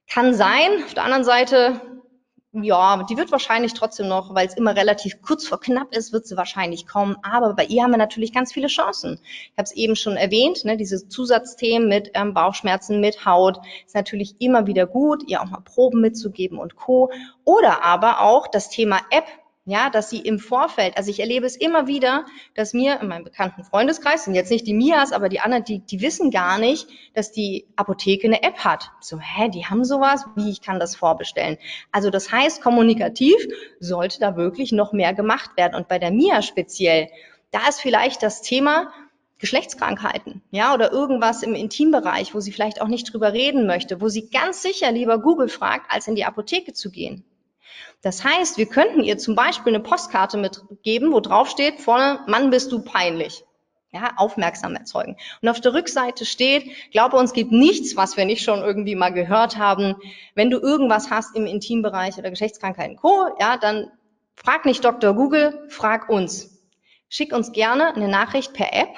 Kann 0.09 0.35
sein. 0.35 0.83
Auf 0.85 0.95
der 0.95 1.05
anderen 1.05 1.25
Seite 1.25 1.81
ja, 2.53 3.05
die 3.09 3.17
wird 3.17 3.31
wahrscheinlich 3.31 3.75
trotzdem 3.75 4.09
noch, 4.09 4.35
weil 4.35 4.49
es 4.49 4.57
immer 4.57 4.75
relativ 4.75 5.23
kurz 5.23 5.47
vor 5.47 5.61
knapp 5.61 5.95
ist, 5.95 6.13
wird 6.13 6.27
sie 6.27 6.37
wahrscheinlich 6.37 6.87
kommen. 6.87 7.17
Aber 7.23 7.55
bei 7.55 7.65
ihr 7.65 7.85
haben 7.85 7.93
wir 7.93 7.97
natürlich 7.97 8.33
ganz 8.33 8.53
viele 8.53 8.67
Chancen. 8.67 9.21
Ich 9.23 9.53
habe 9.57 9.65
es 9.65 9.73
eben 9.73 9.95
schon 9.95 10.17
erwähnt, 10.17 10.65
ne, 10.65 10.77
diese 10.77 11.09
Zusatzthemen 11.09 11.89
mit 11.89 12.11
ähm, 12.15 12.35
Bauchschmerzen, 12.35 13.01
mit 13.01 13.25
Haut, 13.25 13.59
ist 13.87 13.95
natürlich 13.95 14.35
immer 14.41 14.67
wieder 14.67 14.87
gut, 14.87 15.23
ihr 15.29 15.41
auch 15.41 15.47
mal 15.47 15.61
Proben 15.61 16.01
mitzugeben 16.01 16.59
und 16.59 16.75
Co. 16.75 17.13
Oder 17.45 17.85
aber 17.85 18.21
auch 18.21 18.49
das 18.49 18.69
Thema 18.69 19.01
App 19.11 19.27
ja, 19.66 19.90
dass 19.90 20.09
sie 20.09 20.18
im 20.18 20.38
Vorfeld, 20.38 20.96
also 20.96 21.11
ich 21.11 21.20
erlebe 21.20 21.46
es 21.46 21.55
immer 21.55 21.87
wieder, 21.87 22.25
dass 22.55 22.73
mir 22.73 23.01
in 23.01 23.09
meinem 23.09 23.25
bekannten 23.25 23.62
Freundeskreis, 23.62 24.25
sind 24.25 24.35
jetzt 24.35 24.51
nicht 24.51 24.66
die 24.66 24.75
Mias, 24.75 25.12
aber 25.12 25.29
die 25.29 25.40
anderen, 25.40 25.64
die, 25.64 25.81
die 25.81 26.01
wissen 26.01 26.31
gar 26.31 26.59
nicht, 26.59 26.88
dass 27.14 27.31
die 27.31 27.66
Apotheke 27.77 28.27
eine 28.27 28.42
App 28.42 28.59
hat. 28.64 28.90
So, 29.01 29.20
hä, 29.20 29.49
die 29.49 29.66
haben 29.66 29.85
sowas? 29.85 30.25
Wie, 30.35 30.51
ich 30.51 30.62
kann 30.62 30.81
das 30.81 30.96
vorbestellen? 30.96 31.59
Also 31.92 32.11
das 32.11 32.33
heißt, 32.33 32.62
kommunikativ 32.62 33.37
sollte 33.81 34.18
da 34.18 34.37
wirklich 34.37 34.73
noch 34.73 34.92
mehr 34.92 35.12
gemacht 35.12 35.57
werden. 35.57 35.75
Und 35.75 35.88
bei 35.88 35.99
der 35.99 36.11
Mia 36.11 36.40
speziell, 36.40 37.09
da 37.51 37.68
ist 37.68 37.81
vielleicht 37.81 38.23
das 38.23 38.42
Thema, 38.42 38.90
Geschlechtskrankheiten, 39.38 40.42
ja, 40.51 40.75
oder 40.75 40.92
irgendwas 40.92 41.42
im 41.42 41.55
Intimbereich, 41.55 42.35
wo 42.35 42.40
sie 42.40 42.53
vielleicht 42.53 42.83
auch 42.83 42.88
nicht 42.88 43.11
drüber 43.11 43.33
reden 43.33 43.66
möchte, 43.66 44.03
wo 44.03 44.09
sie 44.09 44.29
ganz 44.29 44.61
sicher 44.61 44.92
lieber 44.92 45.18
Google 45.18 45.49
fragt, 45.49 45.90
als 45.90 46.09
in 46.09 46.14
die 46.14 46.27
Apotheke 46.27 46.75
zu 46.75 46.90
gehen. 46.90 47.25
Das 48.03 48.25
heißt, 48.25 48.59
wir 48.59 48.67
könnten 48.67 49.03
ihr 49.03 49.19
zum 49.19 49.35
Beispiel 49.35 49.75
eine 49.75 49.83
Postkarte 49.83 50.39
mitgeben, 50.39 51.13
wo 51.13 51.21
drauf 51.21 51.49
steht, 51.49 51.81
vorne, 51.81 52.21
Mann, 52.27 52.51
bist 52.51 52.73
du 52.73 52.83
peinlich. 52.83 53.45
Ja, 53.93 54.13
aufmerksam 54.17 54.77
erzeugen. 54.77 55.17
Und 55.43 55.49
auf 55.49 55.61
der 55.61 55.75
Rückseite 55.75 56.25
steht, 56.25 56.71
glaube 56.93 57.17
uns 57.17 57.33
gibt 57.33 57.51
nichts, 57.51 57.97
was 57.97 58.17
wir 58.17 58.25
nicht 58.25 58.45
schon 58.45 58.61
irgendwie 58.61 58.95
mal 58.95 59.13
gehört 59.13 59.57
haben. 59.57 59.97
Wenn 60.37 60.49
du 60.49 60.61
irgendwas 60.61 61.11
hast 61.11 61.35
im 61.35 61.45
Intimbereich 61.45 62.17
oder 62.17 62.31
Geschlechtskrankheiten 62.31 62.97
Co., 62.97 63.35
ja, 63.41 63.57
dann 63.57 63.91
frag 64.37 64.65
nicht 64.65 64.85
Dr. 64.85 65.13
Google, 65.15 65.67
frag 65.69 66.09
uns. 66.09 66.63
Schick 67.09 67.33
uns 67.33 67.51
gerne 67.51 67.97
eine 67.97 68.07
Nachricht 68.07 68.53
per 68.55 68.73
App. 68.73 68.95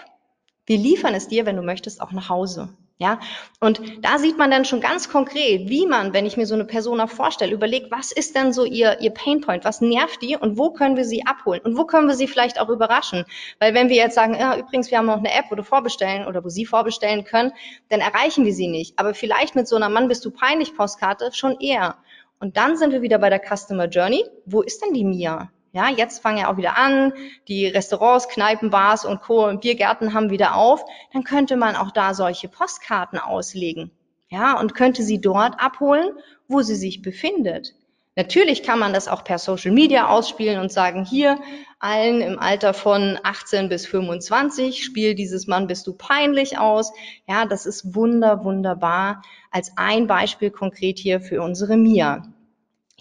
Wir 0.67 0.77
liefern 0.77 1.15
es 1.15 1.27
dir, 1.27 1.47
wenn 1.47 1.57
du 1.57 1.63
möchtest, 1.63 2.03
auch 2.03 2.13
nach 2.13 2.29
Hause. 2.29 2.77
Ja, 3.03 3.19
und 3.59 3.81
da 4.01 4.17
sieht 4.19 4.39
man 4.39 4.53
dann 4.53 4.65
schon 4.65 4.81
ganz 4.81 5.09
konkret, 5.09 5.69
wie 5.69 5.89
man, 5.89 6.13
wenn 6.13 6.25
ich 6.25 6.37
mir 6.37 6.47
so 6.47 6.55
eine 6.55 6.65
Persona 6.65 7.09
vorstelle, 7.09 7.53
überlegt, 7.53 7.91
was 7.91 8.13
ist 8.13 8.37
denn 8.37 8.53
so 8.53 8.65
ihr, 8.65 9.01
ihr 9.01 9.11
Painpoint, 9.11 9.65
was 9.65 9.81
nervt 9.81 10.23
die 10.23 10.37
und 10.37 10.57
wo 10.57 10.71
können 10.71 10.97
wir 10.97 11.05
sie 11.05 11.27
abholen 11.27 11.63
und 11.63 11.77
wo 11.77 11.85
können 11.85 12.07
wir 12.07 12.15
sie 12.15 12.29
vielleicht 12.29 12.61
auch 12.61 12.69
überraschen. 12.69 13.25
Weil 13.59 13.75
wenn 13.75 13.89
wir 13.89 13.97
jetzt 13.97 14.15
sagen, 14.15 14.37
ja, 14.37 14.57
übrigens, 14.57 14.93
wir 14.93 14.99
haben 14.99 15.07
noch 15.07 15.19
eine 15.19 15.35
App, 15.35 15.47
wo 15.51 15.57
du 15.57 15.65
vorbestellen 15.65 16.29
oder 16.29 16.45
wo 16.45 16.49
sie 16.49 16.65
vorbestellen 16.65 17.25
können, 17.25 17.51
dann 17.89 17.99
erreichen 17.99 18.45
wir 18.45 18.53
sie 18.53 18.69
nicht. 18.69 18.97
Aber 19.01 19.15
vielleicht 19.15 19.57
mit 19.57 19.67
so 19.67 19.75
einer 19.75 19.89
Mann 19.89 20.07
bist 20.07 20.25
du 20.25 20.31
peinlich 20.31 20.77
Postkarte 20.77 21.31
schon 21.33 21.59
eher. 21.59 21.97
Und 22.39 22.57
dann 22.57 22.77
sind 22.77 22.93
wir 22.93 23.03
wieder 23.03 23.19
bei 23.19 23.31
der 23.31 23.41
Customer 23.41 23.87
Journey. 23.87 24.25
Wo 24.47 24.63
ist 24.63 24.81
denn 24.81 24.95
die 24.95 25.03
Mia? 25.03 25.51
Ja, 25.75 25.89
jetzt 25.89 26.21
fangen 26.23 26.37
ja 26.37 26.53
auch 26.53 26.59
wieder 26.59 26.77
an, 26.77 27.15
die 27.49 27.67
Restaurants, 27.67 28.29
Kneipen, 28.29 28.69
Bars 28.69 29.07
und 29.07 29.23
Co. 29.23 29.49
und 29.49 29.63
Biergärten 29.63 30.13
haben 30.13 30.29
wieder 30.29 30.55
auf. 30.55 30.85
Dann 31.15 31.25
könnte 31.25 31.57
man 31.57 31.77
auch 31.77 31.91
da 31.91 32.13
solche 32.13 32.49
Postkarten 32.49 33.19
auslegen. 33.19 33.91
Ja, 34.29 34.59
und 34.61 34.75
könnte 34.75 35.03
sie 35.03 35.21
dort 35.21 35.61
abholen, 35.61 36.11
wo 36.47 36.61
sie 36.61 36.75
sich 36.75 37.01
befindet. 37.01 37.75
Natürlich 38.17 38.63
kann 38.63 38.79
man 38.79 38.93
das 38.93 39.09
auch 39.09 39.25
per 39.25 39.39
Social 39.39 39.73
Media 39.73 40.09
ausspielen 40.09 40.61
und 40.61 40.71
sagen, 40.71 41.07
hier 41.07 41.39
allen 41.79 42.21
im 42.21 42.39
Alter 42.39 42.75
von 42.75 43.19
18 43.23 43.71
bis 43.71 43.87
25, 43.87 44.85
spiel 44.85 45.15
dieses 45.15 45.47
Mann 45.47 45.67
bist 45.67 45.87
du 45.87 45.95
peinlich 45.95 46.59
aus. 46.59 46.93
Ja, 47.27 47.47
das 47.47 47.65
ist 47.65 47.95
wunder, 47.95 48.45
wunderbar 48.45 49.23
als 49.51 49.73
ein 49.77 50.07
Beispiel 50.07 50.51
konkret 50.51 50.99
hier 50.99 51.21
für 51.23 51.41
unsere 51.41 51.79
Mia. 51.79 52.32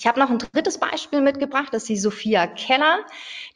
Ich 0.02 0.08
habe 0.08 0.20
noch 0.20 0.32
ein 0.32 0.40
drittes 0.40 0.80
Beispiel 0.80 1.22
mitgebracht, 1.22 1.68
das 1.74 1.84
ist 1.84 1.90
die 1.90 1.98
Sophia 1.98 2.48
Keller. 2.48 3.06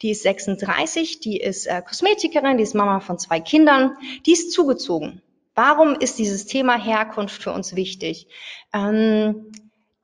Die 0.00 0.12
ist 0.12 0.22
36, 0.22 1.18
die 1.18 1.38
ist 1.40 1.66
äh, 1.66 1.82
Kosmetikerin, 1.82 2.56
die 2.56 2.62
ist 2.62 2.76
Mama 2.76 3.00
von 3.00 3.18
zwei 3.18 3.40
Kindern, 3.40 3.96
die 4.26 4.32
ist 4.32 4.52
zugezogen. 4.52 5.22
Warum 5.56 5.96
ist 5.96 6.20
dieses 6.20 6.46
Thema 6.46 6.80
Herkunft 6.80 7.42
für 7.42 7.50
uns 7.50 7.74
wichtig? 7.74 8.28
Ähm, 8.72 9.50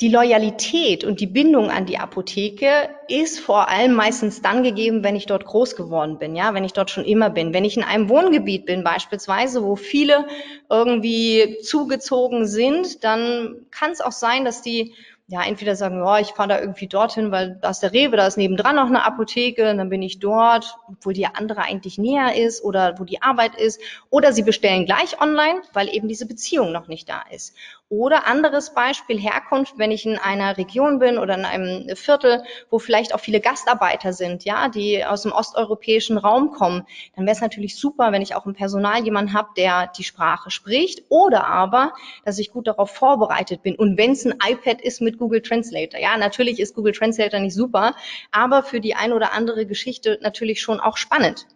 die 0.00 0.09
Loyalität 0.09 1.05
und 1.05 1.20
die 1.20 1.28
Bindung 1.28 1.70
an 1.70 1.87
die 1.87 1.98
Apotheke 1.98 2.90
ist 3.07 3.38
vor 3.38 3.68
allem 3.68 3.92
meistens 3.92 4.42
dann 4.42 4.64
gegeben, 4.64 5.05
wenn 5.05 5.14
ich 5.14 5.26
dort 5.26 5.44
groß 5.44 5.76
geworden 5.76 6.18
bin, 6.18 6.35
ja, 6.35 6.55
wenn 6.55 6.64
ich 6.64 6.72
dort 6.72 6.90
schon 6.90 7.05
immer 7.05 7.31
bin. 7.31 7.55
Wenn 7.55 7.64
ich 7.64 7.76
in 7.76 7.85
einem 7.85 8.09
Wohngebiet 8.09 8.66
bin, 8.66 8.83
beispielsweise, 8.83 9.62
wo 9.62 9.76
viele 9.76 10.26
irgendwie 10.68 11.59
zugezogen 11.62 12.48
sind, 12.48 13.05
dann 13.05 13.64
kann 13.70 13.92
es 13.92 14.00
auch 14.00 14.11
sein, 14.11 14.44
dass 14.44 14.61
die 14.61 14.92
ja, 15.28 15.42
entweder 15.44 15.76
sagen, 15.76 16.02
oh, 16.02 16.16
ich 16.16 16.32
fahre 16.32 16.50
da 16.50 16.61
irgendwie 16.61 16.88
dorthin, 16.88 17.30
weil 17.30 17.58
da 17.62 17.70
ist 17.70 17.82
der 17.82 17.92
Rewe, 17.92 18.16
da 18.16 18.26
ist 18.26 18.37
nebendran 18.37 18.76
noch 18.76 18.87
eine 18.87 19.04
Apotheke, 19.04 19.70
und 19.70 19.78
dann 19.78 19.88
bin 19.88 20.02
ich 20.02 20.18
dort, 20.18 20.76
obwohl 20.88 21.14
die 21.14 21.26
andere 21.26 21.62
eigentlich 21.62 21.96
näher 21.96 22.35
ist 22.37 22.62
oder 22.62 22.98
wo 22.98 23.04
die 23.04 23.22
Arbeit 23.22 23.54
ist. 23.54 23.80
Oder 24.11 24.32
sie 24.32 24.42
bestellen 24.42 24.85
gleich 24.85 25.20
online, 25.20 25.62
weil 25.72 25.88
eben 25.88 26.08
diese 26.08 26.26
Beziehung 26.26 26.72
noch 26.72 26.88
nicht 26.88 27.08
da 27.08 27.22
ist. 27.30 27.56
Oder 27.92 28.26
anderes 28.26 28.72
Beispiel 28.72 29.20
Herkunft, 29.20 29.74
wenn 29.76 29.90
ich 29.90 30.07
in 30.07 30.16
einer 30.16 30.57
Region 30.57 30.98
bin 30.98 31.18
oder 31.18 31.35
in 31.35 31.44
einem 31.44 31.94
Viertel, 31.94 32.42
wo 32.70 32.78
vielleicht 32.78 33.14
auch 33.14 33.20
viele 33.20 33.38
Gastarbeiter 33.38 34.14
sind, 34.14 34.46
ja, 34.46 34.70
die 34.70 35.05
aus 35.05 35.24
dem 35.24 35.33
osteuropäischen 35.33 36.16
Raum 36.16 36.52
kommen, 36.52 36.87
dann 37.14 37.26
wäre 37.26 37.37
es 37.37 37.42
natürlich 37.42 37.76
super, 37.76 38.11
wenn 38.11 38.22
ich 38.22 38.35
auch 38.35 38.46
im 38.46 38.55
Personal 38.55 39.05
jemanden 39.05 39.35
habe, 39.35 39.50
der 39.59 39.92
die 39.94 40.05
Sprache 40.05 40.50
spricht 40.50 41.02
oder 41.11 41.46
aber, 41.46 41.92
dass 42.24 42.38
ich 42.38 42.50
gut 42.50 42.66
darauf 42.66 42.92
vorbereitet 42.92 43.62
bin. 43.62 43.76
Und 43.76 43.98
wenn 43.98 44.12
es 44.12 44.24
ein 44.24 44.38
iPad 44.42 44.81
ist 44.81 45.02
mit 45.02 45.18
Google 45.18 45.42
Translator, 45.42 46.00
ja, 46.00 46.16
natürlich 46.16 46.61
ist 46.61 46.74
Google 46.74 46.94
Translator 46.94 47.40
nicht 47.40 47.55
super, 47.55 47.94
aber 48.31 48.62
für 48.62 48.81
die 48.81 48.94
ein 48.94 49.12
oder 49.12 49.35
andere 49.35 49.66
Geschichte 49.66 50.18
natürlich 50.22 50.62
schon 50.62 50.81
auch 50.81 50.96
spannend. 50.96 51.46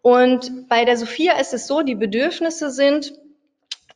Und 0.00 0.70
bei 0.70 0.86
der 0.86 0.96
Sophia 0.96 1.38
ist 1.38 1.52
es 1.52 1.66
so, 1.66 1.82
die 1.82 1.96
Bedürfnisse 1.96 2.70
sind, 2.70 3.12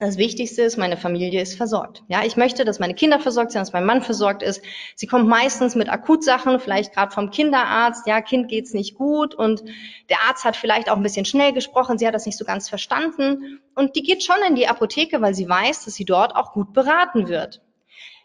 das 0.01 0.17
Wichtigste 0.17 0.63
ist, 0.63 0.79
meine 0.79 0.97
Familie 0.97 1.43
ist 1.43 1.59
versorgt. 1.59 2.03
Ja, 2.09 2.25
ich 2.25 2.39
möchte, 2.39 2.65
dass 2.65 2.79
meine 2.79 2.95
Kinder 2.95 3.21
versorgt 3.21 3.53
sind, 3.53 3.61
dass 3.61 3.75
mein 3.75 3.85
Mann 3.85 4.01
versorgt 4.01 4.43
ist. 4.43 4.63
Sie 4.97 5.07
kommt 5.07 5.29
meistens 5.29 5.75
mit 5.75 5.91
Akutsachen, 5.91 6.59
vielleicht 6.59 6.95
gerade 6.95 7.13
vom 7.13 7.31
Kinderarzt. 7.31 8.07
Ja, 8.07 8.23
Kind 8.23 8.49
geht's 8.49 8.73
nicht 8.73 8.95
gut 8.95 9.35
und 9.35 9.63
der 10.09 10.23
Arzt 10.27 10.45
hat 10.47 10.57
vielleicht 10.57 10.91
auch 10.91 10.97
ein 10.97 11.03
bisschen 11.03 11.27
schnell 11.27 11.53
gesprochen. 11.53 11.99
Sie 11.99 12.07
hat 12.07 12.15
das 12.15 12.25
nicht 12.25 12.39
so 12.39 12.47
ganz 12.47 12.67
verstanden 12.71 13.61
und 13.75 13.95
die 13.95 14.03
geht 14.03 14.25
schon 14.25 14.39
in 14.49 14.55
die 14.55 14.69
Apotheke, 14.69 15.21
weil 15.21 15.35
sie 15.35 15.47
weiß, 15.47 15.85
dass 15.85 15.95
sie 15.95 16.07
dort 16.07 16.35
auch 16.35 16.55
gut 16.55 16.73
beraten 16.73 17.29
wird. 17.29 17.61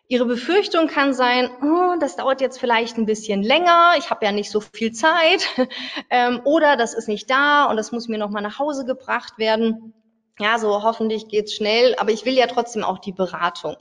Ihre 0.08 0.26
Befürchtung 0.26 0.88
kann 0.88 1.14
sein, 1.14 1.50
oh, 1.62 2.00
das 2.00 2.16
dauert 2.16 2.40
jetzt 2.40 2.58
vielleicht 2.58 2.98
ein 2.98 3.06
bisschen 3.06 3.44
länger, 3.44 3.96
ich 3.98 4.12
habe 4.12 4.24
ja 4.24 4.32
nicht 4.32 4.50
so 4.50 4.62
viel 4.62 4.94
Zeit, 4.94 5.50
ähm, 6.10 6.40
oder 6.46 6.78
das 6.78 6.94
ist 6.94 7.10
nicht 7.10 7.30
da 7.30 7.66
und 7.66 7.76
das 7.76 7.92
muss 7.92 8.08
mir 8.08 8.20
noch 8.20 8.30
mal 8.30 8.40
nach 8.40 8.60
Hause 8.60 8.86
gebracht 8.86 9.38
werden 9.40 9.94
ja, 10.40 10.60
so 10.60 10.84
hoffentlich 10.84 11.28
geht's 11.28 11.54
schnell, 11.54 11.96
aber 11.98 12.12
ich 12.12 12.26
will 12.26 12.34
ja 12.34 12.48
trotzdem 12.48 12.84
auch 12.84 13.00
die 13.00 13.14
Beratung. 13.14 13.78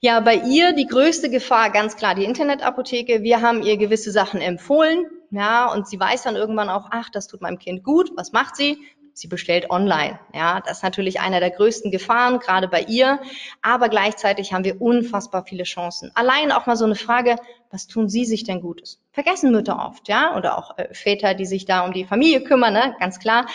Ja, 0.00 0.20
bei 0.20 0.36
ihr 0.36 0.72
die 0.72 0.86
größte 0.86 1.28
Gefahr, 1.28 1.70
ganz 1.70 1.96
klar, 1.96 2.14
die 2.14 2.24
Internetapotheke. 2.24 3.22
Wir 3.22 3.42
haben 3.42 3.62
ihr 3.62 3.76
gewisse 3.76 4.10
Sachen 4.10 4.40
empfohlen, 4.40 5.06
ja, 5.30 5.70
und 5.72 5.86
sie 5.86 6.00
weiß 6.00 6.22
dann 6.22 6.36
irgendwann 6.36 6.70
auch, 6.70 6.88
ach, 6.90 7.10
das 7.10 7.28
tut 7.28 7.42
meinem 7.42 7.58
Kind 7.58 7.84
gut. 7.84 8.10
Was 8.16 8.32
macht 8.32 8.56
sie? 8.56 8.78
Sie 9.12 9.28
bestellt 9.28 9.68
online. 9.70 10.18
Ja, 10.32 10.60
das 10.60 10.78
ist 10.78 10.82
natürlich 10.82 11.20
einer 11.20 11.40
der 11.40 11.50
größten 11.50 11.90
Gefahren, 11.90 12.38
gerade 12.38 12.68
bei 12.68 12.82
ihr. 12.82 13.20
Aber 13.60 13.90
gleichzeitig 13.90 14.54
haben 14.54 14.64
wir 14.64 14.80
unfassbar 14.80 15.44
viele 15.44 15.64
Chancen. 15.64 16.10
Allein 16.14 16.52
auch 16.52 16.64
mal 16.64 16.76
so 16.76 16.86
eine 16.86 16.94
Frage, 16.94 17.36
was 17.70 17.86
tun 17.86 18.08
Sie 18.08 18.24
sich 18.24 18.44
denn 18.44 18.62
Gutes? 18.62 19.02
Vergessen 19.12 19.52
Mütter 19.52 19.84
oft, 19.86 20.08
ja, 20.08 20.36
oder 20.36 20.56
auch 20.56 20.78
äh, 20.78 20.94
Väter, 20.94 21.34
die 21.34 21.46
sich 21.46 21.66
da 21.66 21.84
um 21.84 21.92
die 21.92 22.06
Familie 22.06 22.42
kümmern, 22.42 22.72
ne? 22.72 22.96
ganz 22.98 23.18
klar. 23.18 23.46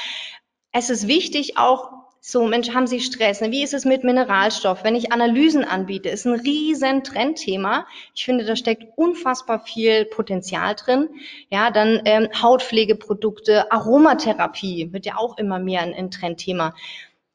Es 0.72 0.92
ist 0.92 1.08
wichtig, 1.08 1.58
auch 1.58 1.95
so, 2.28 2.44
Mensch, 2.48 2.72
haben 2.72 2.88
Sie 2.88 3.02
Stress? 3.02 3.40
Ne? 3.42 3.52
Wie 3.52 3.62
ist 3.62 3.76
es 3.76 3.86
mit 3.86 4.04
Mineralstoff? 4.04 4.84
Wenn 4.84 4.96
ich 4.96 5.12
Analysen 5.12 5.64
anbiete, 5.64 6.10
ist 6.10 6.26
ein 6.26 6.34
riesen 6.34 7.04
Trendthema. 7.04 7.86
Ich 8.16 8.26
finde, 8.26 8.46
da 8.46 8.56
steckt 8.56 8.98
unfassbar 8.98 9.60
viel 9.60 10.06
Potenzial 10.06 10.74
drin. 10.74 11.08
Ja, 11.52 11.70
dann 11.70 12.02
ähm, 12.06 12.28
Hautpflegeprodukte, 12.42 13.72
Aromatherapie 13.72 14.92
wird 14.92 15.06
ja 15.06 15.18
auch 15.18 15.38
immer 15.38 15.60
mehr 15.60 15.82
ein, 15.82 15.94
ein 15.94 16.10
Trendthema. 16.10 16.74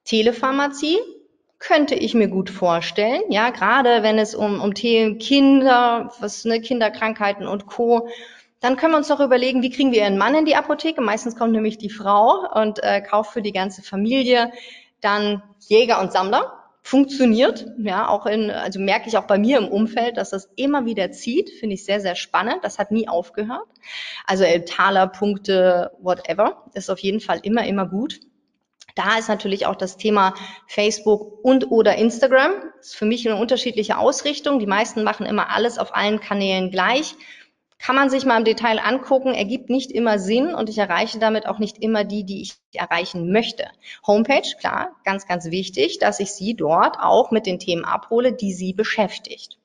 Telepharmazie 0.03 0.98
könnte 1.61 1.94
ich 1.94 2.14
mir 2.14 2.26
gut 2.26 2.50
vorstellen. 2.50 3.22
Ja, 3.29 3.50
gerade 3.50 4.03
wenn 4.03 4.18
es 4.18 4.35
um, 4.35 4.61
um 4.61 4.74
Themen 4.74 5.18
Kinder, 5.18 6.12
was, 6.18 6.44
ne, 6.44 6.61
Kinderkrankheiten 6.61 7.46
und 7.46 7.66
Co 7.66 8.09
dann 8.61 8.77
können 8.77 8.92
wir 8.92 8.99
uns 8.99 9.09
noch 9.09 9.20
überlegen, 9.20 9.62
wie 9.62 9.70
kriegen 9.70 9.90
wir 9.90 10.05
einen 10.05 10.18
Mann 10.18 10.35
in 10.35 10.44
die 10.44 10.55
Apotheke? 10.55 11.01
Meistens 11.01 11.35
kommt 11.35 11.53
nämlich 11.53 11.79
die 11.79 11.90
Frau 11.90 12.46
und 12.55 12.83
äh, 12.83 13.01
kauft 13.01 13.33
für 13.33 13.42
die 13.42 13.53
ganze 13.53 13.83
Familie. 13.83 14.53
Dann 15.01 15.42
Jäger 15.66 16.01
und 16.01 16.12
Sammler. 16.12 16.57
Funktioniert, 16.83 17.66
ja, 17.79 18.09
auch 18.09 18.25
in, 18.25 18.51
also 18.51 18.81
merke 18.81 19.07
ich 19.07 19.18
auch 19.18 19.27
bei 19.27 19.38
mir 19.38 19.59
im 19.59 19.68
Umfeld, 19.68 20.16
dass 20.16 20.31
das 20.31 20.49
immer 20.57 20.87
wieder 20.87 21.11
zieht, 21.12 21.51
finde 21.51 21.75
ich 21.75 21.85
sehr, 21.85 22.01
sehr 22.01 22.14
spannend. 22.14 22.61
Das 22.62 22.79
hat 22.79 22.90
nie 22.90 23.07
aufgehört. 23.07 23.68
Also 24.27 24.44
Taler, 24.66 25.07
Punkte, 25.07 25.90
whatever, 26.01 26.64
ist 26.73 26.90
auf 26.90 26.99
jeden 27.01 27.20
Fall 27.20 27.40
immer, 27.42 27.66
immer 27.66 27.87
gut. 27.87 28.20
Da 28.94 29.18
ist 29.18 29.29
natürlich 29.29 29.66
auch 29.66 29.77
das 29.77 29.99
Thema 29.99 30.35
Facebook 30.66 31.44
und 31.44 31.70
oder 31.70 31.96
Instagram. 31.96 32.53
Das 32.79 32.88
ist 32.88 32.96
für 32.96 33.05
mich 33.05 33.29
eine 33.29 33.38
unterschiedliche 33.38 33.99
Ausrichtung. 33.99 34.59
Die 34.59 34.66
meisten 34.66 35.03
machen 35.03 35.27
immer 35.27 35.51
alles 35.51 35.79
auf 35.79 35.94
allen 35.94 36.18
Kanälen 36.18 36.70
gleich 36.70 37.14
kann 37.81 37.97
man 37.97 38.11
sich 38.11 38.25
mal 38.25 38.38
im 38.38 38.45
Detail 38.45 38.79
angucken, 38.79 39.35
ergibt 39.35 39.71
nicht 39.71 39.90
immer 39.90 40.19
Sinn 40.19 40.55
und 40.55 40.69
ich 40.69 40.79
erreiche 40.79 41.19
damit 41.19 41.47
auch 41.47 41.59
nicht 41.59 41.79
immer 41.83 42.05
die, 42.05 42.25
die 42.25 42.43
ich 42.43 42.55
erreichen 42.75 43.33
möchte. 43.33 43.69
Homepage, 44.07 44.57
klar, 44.59 44.97
ganz, 45.05 45.27
ganz 45.27 45.47
wichtig, 45.47 45.99
dass 45.99 46.21
ich 46.21 46.33
Sie 46.33 46.55
dort 46.55 46.99
auch 47.01 47.31
mit 47.31 47.47
den 47.47 47.59
Themen 47.59 47.85
abhole, 47.85 48.33
die 48.33 48.53
Sie 48.53 48.75
beschäftigt. 48.75 49.57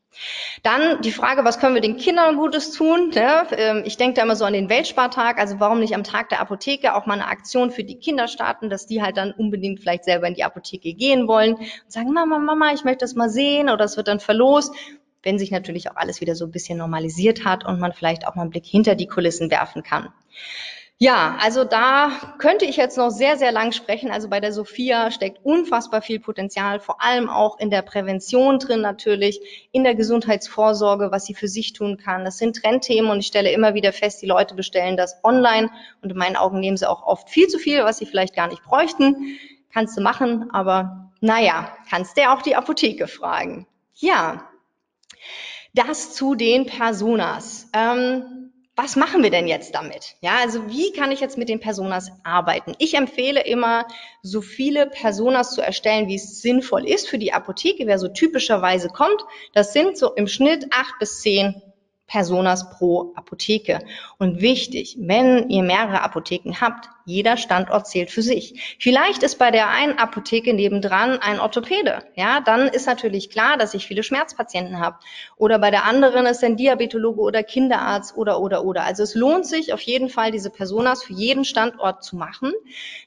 Dann 0.63 1.01
die 1.01 1.12
Frage, 1.12 1.43
was 1.43 1.60
können 1.60 1.75
wir 1.75 1.82
den 1.82 1.97
Kindern 1.97 2.38
Gutes 2.38 2.71
tun? 2.71 3.10
Ne? 3.13 3.47
Ähm, 3.51 3.84
ich 3.86 3.97
denke 3.97 4.13
da 4.15 4.23
immer 4.23 4.38
so 4.38 4.45
an 4.45 4.54
den 4.54 4.69
Weltspartag, 4.69 5.38
also 5.38 5.60
warum 5.60 5.80
nicht 5.80 5.93
am 5.93 6.06
Tag 6.06 6.30
der 6.30 6.39
Apotheke 6.39 6.95
auch 6.95 7.06
mal 7.06 7.15
eine 7.15 7.28
Aktion 7.28 7.69
für 7.69 7.84
die 7.84 7.99
Kinder 7.99 8.30
starten, 8.30 8.69
dass 8.69 8.88
die 8.88 9.01
halt 9.01 9.17
dann 9.17 9.34
unbedingt 9.34 9.82
vielleicht 9.82 10.06
selber 10.06 10.28
in 10.28 10.34
die 10.34 10.45
Apotheke 10.45 10.93
gehen 10.93 11.28
wollen 11.28 11.56
und 11.56 11.91
sagen, 11.91 12.13
Mama, 12.13 12.39
Mama, 12.39 12.71
ich 12.73 12.86
möchte 12.86 13.04
das 13.04 13.15
mal 13.15 13.30
sehen 13.30 13.69
oder 13.69 13.84
es 13.84 13.97
wird 13.97 14.08
dann 14.08 14.21
verlost 14.21 14.73
wenn 15.25 15.39
sich 15.39 15.51
natürlich 15.51 15.91
auch 15.91 15.97
alles 15.97 16.21
wieder 16.21 16.35
so 16.35 16.45
ein 16.45 16.51
bisschen 16.51 16.77
normalisiert 16.77 17.43
hat 17.43 17.65
und 17.65 17.79
man 17.79 17.91
vielleicht 17.91 18.27
auch 18.27 18.35
mal 18.35 18.43
einen 18.43 18.51
Blick 18.51 18.65
hinter 18.65 18.95
die 18.95 19.07
Kulissen 19.07 19.51
werfen 19.51 19.83
kann. 19.83 20.09
Ja, 20.97 21.38
also 21.41 21.65
da 21.65 22.09
könnte 22.38 22.63
ich 22.63 22.77
jetzt 22.77 22.97
noch 22.97 23.09
sehr, 23.09 23.35
sehr 23.35 23.51
lang 23.51 23.73
sprechen. 23.73 24.11
Also 24.11 24.29
bei 24.29 24.39
der 24.39 24.53
Sophia 24.53 25.11
steckt 25.11 25.43
unfassbar 25.43 26.01
viel 26.01 26.21
Potenzial, 26.21 26.79
vor 26.79 27.03
allem 27.03 27.29
auch 27.29 27.59
in 27.59 27.69
der 27.69 27.81
Prävention 27.81 28.59
drin 28.59 28.79
natürlich, 28.79 29.67
in 29.73 29.83
der 29.83 29.93
Gesundheitsvorsorge, 29.93 31.11
was 31.11 31.25
sie 31.25 31.33
für 31.33 31.49
sich 31.49 31.73
tun 31.73 31.97
kann. 31.97 32.23
Das 32.23 32.38
sind 32.38 32.55
Trendthemen 32.55 33.11
und 33.11 33.19
ich 33.19 33.27
stelle 33.27 33.51
immer 33.51 33.73
wieder 33.73 33.91
fest, 33.91 34.21
die 34.21 34.25
Leute 34.25 34.55
bestellen 34.55 34.95
das 34.95 35.19
online 35.21 35.69
und 36.01 36.11
in 36.11 36.17
meinen 36.17 36.38
Augen 36.38 36.61
nehmen 36.61 36.77
sie 36.77 36.89
auch 36.89 37.05
oft 37.05 37.29
viel 37.29 37.47
zu 37.47 37.59
viel, 37.59 37.83
was 37.83 37.97
sie 37.97 38.05
vielleicht 38.05 38.33
gar 38.33 38.47
nicht 38.47 38.63
bräuchten. 38.63 39.38
Kannst 39.73 39.97
du 39.97 40.01
machen, 40.01 40.49
aber 40.51 41.11
naja, 41.19 41.75
kannst 41.89 42.17
du 42.17 42.31
auch 42.31 42.41
die 42.41 42.55
Apotheke 42.55 43.07
fragen. 43.07 43.67
Ja, 43.95 44.47
das 45.73 46.13
zu 46.13 46.35
den 46.35 46.65
Personas. 46.65 47.67
Ähm, 47.73 48.51
was 48.77 48.97
machen 48.97 49.23
wir 49.23 49.29
denn 49.29 49.47
jetzt 49.47 49.73
damit? 49.73 50.15
Ja, 50.19 50.38
also 50.41 50.67
wie 50.69 50.91
kann 50.91 51.11
ich 51.11 51.21
jetzt 51.21 51.38
mit 51.38 51.47
den 51.47 51.61
Personas 51.61 52.11
arbeiten? 52.23 52.75
Ich 52.77 52.95
empfehle 52.95 53.41
immer, 53.41 53.88
so 54.21 54.41
viele 54.41 54.85
Personas 54.85 55.53
zu 55.53 55.61
erstellen, 55.61 56.09
wie 56.09 56.15
es 56.15 56.41
sinnvoll 56.41 56.85
ist 56.85 57.07
für 57.07 57.17
die 57.17 57.31
Apotheke, 57.31 57.88
wer 57.88 57.99
so 57.99 58.09
typischerweise 58.09 58.89
kommt. 58.89 59.21
Das 59.53 59.71
sind 59.71 59.97
so 59.97 60.13
im 60.13 60.27
Schnitt 60.27 60.67
acht 60.71 60.99
bis 60.99 61.21
zehn 61.21 61.61
Personas 62.07 62.69
pro 62.69 63.13
Apotheke. 63.15 63.79
Und 64.19 64.39
wichtig, 64.39 64.95
wenn 64.99 65.49
ihr 65.49 65.63
mehrere 65.63 66.01
Apotheken 66.01 66.53
habt, 66.61 66.89
jeder 67.05 67.35
Standort 67.35 67.87
zählt 67.87 68.11
für 68.11 68.21
sich. 68.21 68.77
Vielleicht 68.79 69.23
ist 69.23 69.39
bei 69.39 69.49
der 69.49 69.69
einen 69.69 69.97
Apotheke 69.97 70.53
nebendran 70.53 71.19
ein 71.19 71.39
Orthopäde. 71.39 72.03
Ja, 72.15 72.41
dann 72.41 72.67
ist 72.67 72.85
natürlich 72.85 73.29
klar, 73.29 73.57
dass 73.57 73.73
ich 73.73 73.87
viele 73.87 74.03
Schmerzpatienten 74.03 74.79
habe. 74.79 74.97
Oder 75.37 75.57
bei 75.57 75.71
der 75.71 75.85
anderen 75.85 76.25
ist 76.27 76.43
ein 76.43 76.57
Diabetologe 76.57 77.21
oder 77.21 77.41
Kinderarzt 77.41 78.15
oder, 78.15 78.39
oder, 78.39 78.65
oder. 78.65 78.83
Also 78.83 79.03
es 79.03 79.15
lohnt 79.15 79.47
sich 79.47 79.73
auf 79.73 79.81
jeden 79.81 80.09
Fall, 80.09 80.31
diese 80.31 80.51
Personas 80.51 81.03
für 81.03 81.13
jeden 81.13 81.43
Standort 81.43 82.03
zu 82.03 82.15
machen. 82.15 82.53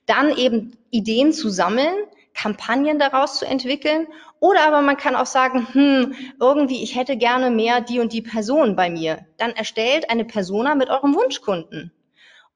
Dann 0.07 0.37
eben 0.37 0.77
Ideen 0.91 1.33
zu 1.33 1.51
sammeln, 1.51 1.95
Kampagnen 2.35 2.99
daraus 2.99 3.39
zu 3.39 3.47
entwickeln. 3.47 4.07
Oder 4.41 4.67
aber 4.67 4.83
man 4.83 4.97
kann 4.97 5.17
auch 5.17 5.27
sagen, 5.27 5.67
hm, 5.73 6.15
irgendwie, 6.41 6.83
ich 6.83 6.97
hätte 6.97 7.17
gerne 7.17 7.51
mehr 7.51 7.81
die 7.81 8.01
und 8.01 8.13
die 8.13 8.23
Person 8.23 8.77
bei 8.77 8.91
mir. 8.91 9.27
Dann 9.37 9.51
erstellt 9.53 10.11
eine 10.11 10.25
Persona 10.25 10.75
mit 10.75 10.91
eurem 10.91 11.15
Wunschkunden. 11.15 11.93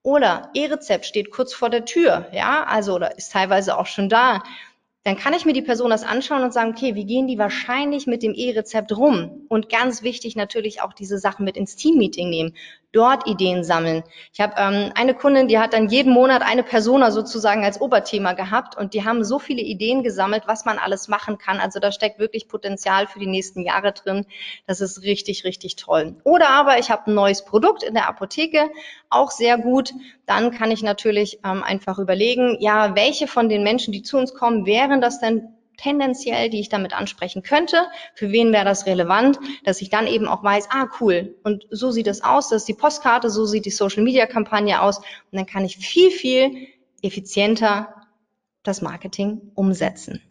Oder 0.02 0.50
E-Rezept 0.54 1.06
steht 1.06 1.30
kurz 1.30 1.54
vor 1.54 1.70
der 1.70 1.84
Tür, 1.84 2.26
ja, 2.32 2.64
also 2.64 2.94
oder 2.94 3.16
ist 3.16 3.32
teilweise 3.32 3.78
auch 3.78 3.86
schon 3.86 4.08
da 4.08 4.42
dann 5.04 5.16
kann 5.16 5.34
ich 5.34 5.44
mir 5.44 5.52
die 5.52 5.62
Person 5.62 5.90
das 5.90 6.04
anschauen 6.04 6.44
und 6.44 6.52
sagen, 6.52 6.70
okay, 6.70 6.94
wie 6.94 7.04
gehen 7.04 7.26
die 7.26 7.38
wahrscheinlich 7.38 8.06
mit 8.06 8.22
dem 8.22 8.34
E-Rezept 8.34 8.96
rum? 8.96 9.46
Und 9.48 9.68
ganz 9.68 10.02
wichtig 10.02 10.36
natürlich 10.36 10.80
auch 10.80 10.92
diese 10.92 11.18
Sachen 11.18 11.44
mit 11.44 11.56
ins 11.56 11.74
Team-Meeting 11.74 12.30
nehmen, 12.30 12.54
dort 12.92 13.26
Ideen 13.26 13.64
sammeln. 13.64 14.04
Ich 14.32 14.40
habe 14.40 14.54
ähm, 14.56 14.92
eine 14.94 15.14
Kundin, 15.14 15.48
die 15.48 15.58
hat 15.58 15.72
dann 15.72 15.88
jeden 15.88 16.12
Monat 16.12 16.42
eine 16.42 16.62
Persona 16.62 17.10
sozusagen 17.10 17.64
als 17.64 17.80
Oberthema 17.80 18.34
gehabt 18.34 18.76
und 18.76 18.94
die 18.94 19.04
haben 19.04 19.24
so 19.24 19.38
viele 19.38 19.62
Ideen 19.62 20.02
gesammelt, 20.02 20.44
was 20.46 20.64
man 20.64 20.78
alles 20.78 21.08
machen 21.08 21.38
kann. 21.38 21.58
Also 21.58 21.80
da 21.80 21.90
steckt 21.90 22.18
wirklich 22.18 22.48
Potenzial 22.48 23.06
für 23.06 23.18
die 23.18 23.26
nächsten 23.26 23.62
Jahre 23.62 23.92
drin. 23.92 24.26
Das 24.66 24.80
ist 24.80 25.02
richtig, 25.02 25.44
richtig 25.44 25.76
toll. 25.76 26.16
Oder 26.22 26.50
aber 26.50 26.78
ich 26.78 26.90
habe 26.90 27.10
ein 27.10 27.14
neues 27.14 27.44
Produkt 27.44 27.82
in 27.82 27.94
der 27.94 28.08
Apotheke, 28.08 28.70
auch 29.10 29.30
sehr 29.30 29.58
gut. 29.58 29.92
Dann 30.26 30.52
kann 30.52 30.70
ich 30.70 30.82
natürlich 30.82 31.40
ähm, 31.44 31.62
einfach 31.62 31.98
überlegen, 31.98 32.58
ja, 32.60 32.94
welche 32.94 33.26
von 33.26 33.48
den 33.48 33.62
Menschen, 33.64 33.92
die 33.92 34.02
zu 34.02 34.16
uns 34.18 34.34
kommen, 34.34 34.64
wären 34.66 34.92
wären 34.92 35.00
das 35.00 35.20
denn 35.20 35.48
tendenziell, 35.82 36.50
die 36.50 36.60
ich 36.60 36.68
damit 36.68 36.92
ansprechen 36.92 37.42
könnte? 37.42 37.86
Für 38.14 38.30
wen 38.30 38.52
wäre 38.52 38.64
das 38.64 38.86
relevant? 38.86 39.38
Dass 39.64 39.80
ich 39.80 39.90
dann 39.90 40.06
eben 40.06 40.28
auch 40.28 40.42
weiß, 40.42 40.68
ah 40.70 40.88
cool, 41.00 41.36
und 41.42 41.66
so 41.70 41.90
sieht 41.90 42.06
es 42.06 42.22
aus, 42.22 42.48
das 42.48 42.62
ist 42.62 42.68
die 42.68 42.74
Postkarte, 42.74 43.30
so 43.30 43.44
sieht 43.44 43.64
die 43.64 43.70
Social-Media-Kampagne 43.70 44.80
aus. 44.80 44.98
Und 44.98 45.06
dann 45.32 45.46
kann 45.46 45.64
ich 45.64 45.76
viel, 45.76 46.10
viel 46.10 46.68
effizienter 47.02 47.94
das 48.62 48.80
Marketing 48.80 49.52
umsetzen. 49.54 50.22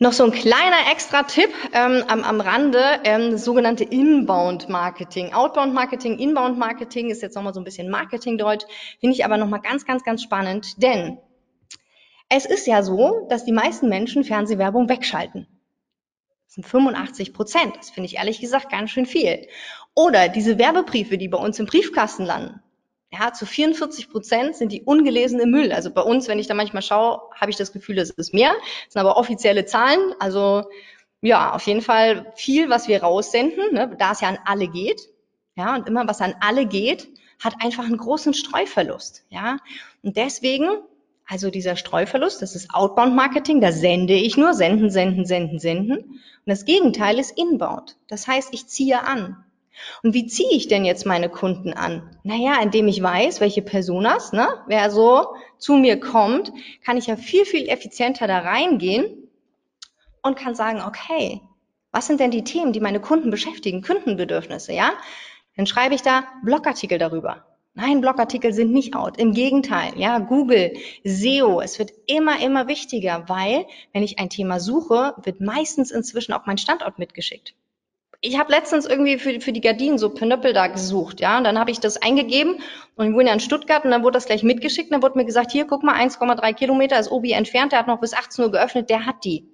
Noch 0.00 0.12
so 0.12 0.24
ein 0.24 0.32
kleiner 0.32 0.90
extra 0.90 1.22
Tipp 1.22 1.50
ähm, 1.72 2.02
am, 2.08 2.24
am 2.24 2.40
Rande, 2.40 2.82
ähm, 3.04 3.30
das 3.30 3.44
sogenannte 3.44 3.84
Inbound-Marketing. 3.84 5.32
Outbound-Marketing, 5.32 6.18
Inbound-Marketing 6.18 7.10
ist 7.10 7.22
jetzt 7.22 7.36
nochmal 7.36 7.54
so 7.54 7.60
ein 7.60 7.64
bisschen 7.64 7.88
Marketing-Deutsch, 7.88 8.66
finde 8.98 9.14
ich 9.14 9.24
aber 9.24 9.36
nochmal 9.36 9.60
ganz, 9.60 9.86
ganz, 9.86 10.02
ganz 10.02 10.20
spannend, 10.22 10.82
denn 10.82 11.18
es 12.36 12.46
ist 12.46 12.66
ja 12.66 12.82
so, 12.82 13.26
dass 13.28 13.44
die 13.44 13.52
meisten 13.52 13.88
Menschen 13.88 14.24
Fernsehwerbung 14.24 14.88
wegschalten. 14.88 15.46
Das 16.46 16.54
sind 16.54 16.66
85 16.66 17.32
Prozent. 17.32 17.76
Das 17.76 17.90
finde 17.90 18.06
ich 18.06 18.16
ehrlich 18.16 18.40
gesagt 18.40 18.70
ganz 18.70 18.90
schön 18.90 19.06
viel. 19.06 19.46
Oder 19.94 20.28
diese 20.28 20.58
Werbebriefe, 20.58 21.16
die 21.16 21.28
bei 21.28 21.38
uns 21.38 21.58
im 21.60 21.66
Briefkasten 21.66 22.24
landen. 22.24 22.60
Ja, 23.12 23.32
zu 23.32 23.46
44 23.46 24.10
Prozent 24.10 24.56
sind 24.56 24.72
die 24.72 24.82
ungelesen 24.82 25.38
im 25.38 25.50
Müll. 25.50 25.72
Also 25.72 25.92
bei 25.92 26.02
uns, 26.02 26.26
wenn 26.26 26.40
ich 26.40 26.48
da 26.48 26.54
manchmal 26.54 26.82
schaue, 26.82 27.20
habe 27.40 27.50
ich 27.50 27.56
das 27.56 27.72
Gefühl, 27.72 27.94
das 27.94 28.10
ist 28.10 28.34
mehr. 28.34 28.52
Das 28.86 28.94
sind 28.94 29.00
aber 29.00 29.16
offizielle 29.16 29.66
Zahlen. 29.66 30.00
Also 30.18 30.64
ja, 31.20 31.54
auf 31.54 31.62
jeden 31.66 31.82
Fall 31.82 32.32
viel, 32.34 32.68
was 32.68 32.88
wir 32.88 33.02
raussenden, 33.02 33.72
ne, 33.72 33.94
da 33.96 34.12
es 34.12 34.20
ja 34.20 34.28
an 34.28 34.38
alle 34.44 34.66
geht. 34.66 35.08
Ja, 35.54 35.76
und 35.76 35.88
immer 35.88 36.08
was 36.08 36.20
an 36.20 36.34
alle 36.40 36.66
geht, 36.66 37.08
hat 37.42 37.54
einfach 37.62 37.84
einen 37.84 37.98
großen 37.98 38.34
Streuverlust. 38.34 39.24
Ja, 39.30 39.58
und 40.02 40.16
deswegen 40.16 40.68
also 41.26 41.50
dieser 41.50 41.76
Streuverlust, 41.76 42.42
das 42.42 42.54
ist 42.54 42.74
Outbound 42.74 43.14
Marketing, 43.14 43.60
da 43.60 43.72
sende 43.72 44.14
ich 44.14 44.36
nur, 44.36 44.54
senden, 44.54 44.90
senden, 44.90 45.24
senden, 45.24 45.58
senden. 45.58 45.96
Und 45.98 46.20
das 46.44 46.64
Gegenteil 46.64 47.18
ist 47.18 47.38
Inbound. 47.38 47.96
Das 48.08 48.26
heißt, 48.26 48.52
ich 48.52 48.66
ziehe 48.66 49.02
an. 49.02 49.44
Und 50.02 50.14
wie 50.14 50.26
ziehe 50.26 50.52
ich 50.52 50.68
denn 50.68 50.84
jetzt 50.84 51.06
meine 51.06 51.28
Kunden 51.28 51.72
an? 51.72 52.16
Naja, 52.22 52.60
indem 52.62 52.86
ich 52.88 53.02
weiß, 53.02 53.40
welche 53.40 53.62
Personas, 53.62 54.32
ne, 54.32 54.46
wer 54.66 54.90
so 54.90 55.34
zu 55.58 55.74
mir 55.74 55.98
kommt, 55.98 56.52
kann 56.84 56.96
ich 56.96 57.06
ja 57.06 57.16
viel, 57.16 57.44
viel 57.44 57.68
effizienter 57.68 58.26
da 58.26 58.40
reingehen 58.40 59.28
und 60.22 60.36
kann 60.36 60.54
sagen, 60.54 60.82
okay, 60.86 61.40
was 61.90 62.06
sind 62.06 62.20
denn 62.20 62.30
die 62.30 62.44
Themen, 62.44 62.72
die 62.72 62.80
meine 62.80 63.00
Kunden 63.00 63.30
beschäftigen, 63.30 63.82
Kundenbedürfnisse, 63.82 64.72
ja? 64.72 64.92
Dann 65.56 65.66
schreibe 65.66 65.94
ich 65.94 66.02
da 66.02 66.24
Blogartikel 66.44 66.98
darüber. 66.98 67.44
Nein, 67.76 68.00
Blogartikel 68.00 68.52
sind 68.52 68.72
nicht 68.72 68.94
out. 68.94 69.18
Im 69.18 69.32
Gegenteil, 69.32 69.94
ja, 69.96 70.20
Google, 70.20 70.74
SEO, 71.02 71.60
es 71.60 71.80
wird 71.80 71.90
immer, 72.06 72.40
immer 72.40 72.68
wichtiger, 72.68 73.24
weil, 73.26 73.66
wenn 73.92 74.04
ich 74.04 74.20
ein 74.20 74.30
Thema 74.30 74.60
suche, 74.60 75.14
wird 75.20 75.40
meistens 75.40 75.90
inzwischen 75.90 76.34
auch 76.34 76.46
mein 76.46 76.56
Standort 76.56 77.00
mitgeschickt. 77.00 77.54
Ich 78.20 78.38
habe 78.38 78.52
letztens 78.52 78.86
irgendwie 78.86 79.18
für, 79.18 79.40
für 79.40 79.52
die 79.52 79.60
Gardinen 79.60 79.98
so 79.98 80.08
Pinöppel 80.10 80.52
da 80.52 80.68
gesucht, 80.68 81.20
ja, 81.20 81.36
und 81.36 81.42
dann 81.42 81.58
habe 81.58 81.72
ich 81.72 81.80
das 81.80 82.00
eingegeben 82.00 82.60
und 82.94 83.08
ich 83.08 83.12
wohne 83.12 83.26
ja 83.26 83.34
in 83.34 83.40
Stuttgart 83.40 83.84
und 83.84 83.90
dann 83.90 84.04
wurde 84.04 84.14
das 84.14 84.26
gleich 84.26 84.44
mitgeschickt 84.44 84.90
und 84.90 84.92
dann 84.92 85.02
wurde 85.02 85.18
mir 85.18 85.24
gesagt, 85.24 85.50
hier, 85.50 85.66
guck 85.66 85.82
mal, 85.82 85.96
1,3 85.96 86.54
Kilometer 86.54 86.98
ist 87.00 87.10
Obi 87.10 87.32
entfernt, 87.32 87.72
der 87.72 87.80
hat 87.80 87.88
noch 87.88 88.00
bis 88.00 88.14
18 88.14 88.44
Uhr 88.44 88.52
geöffnet, 88.52 88.88
der 88.88 89.04
hat 89.04 89.24
die. 89.24 89.48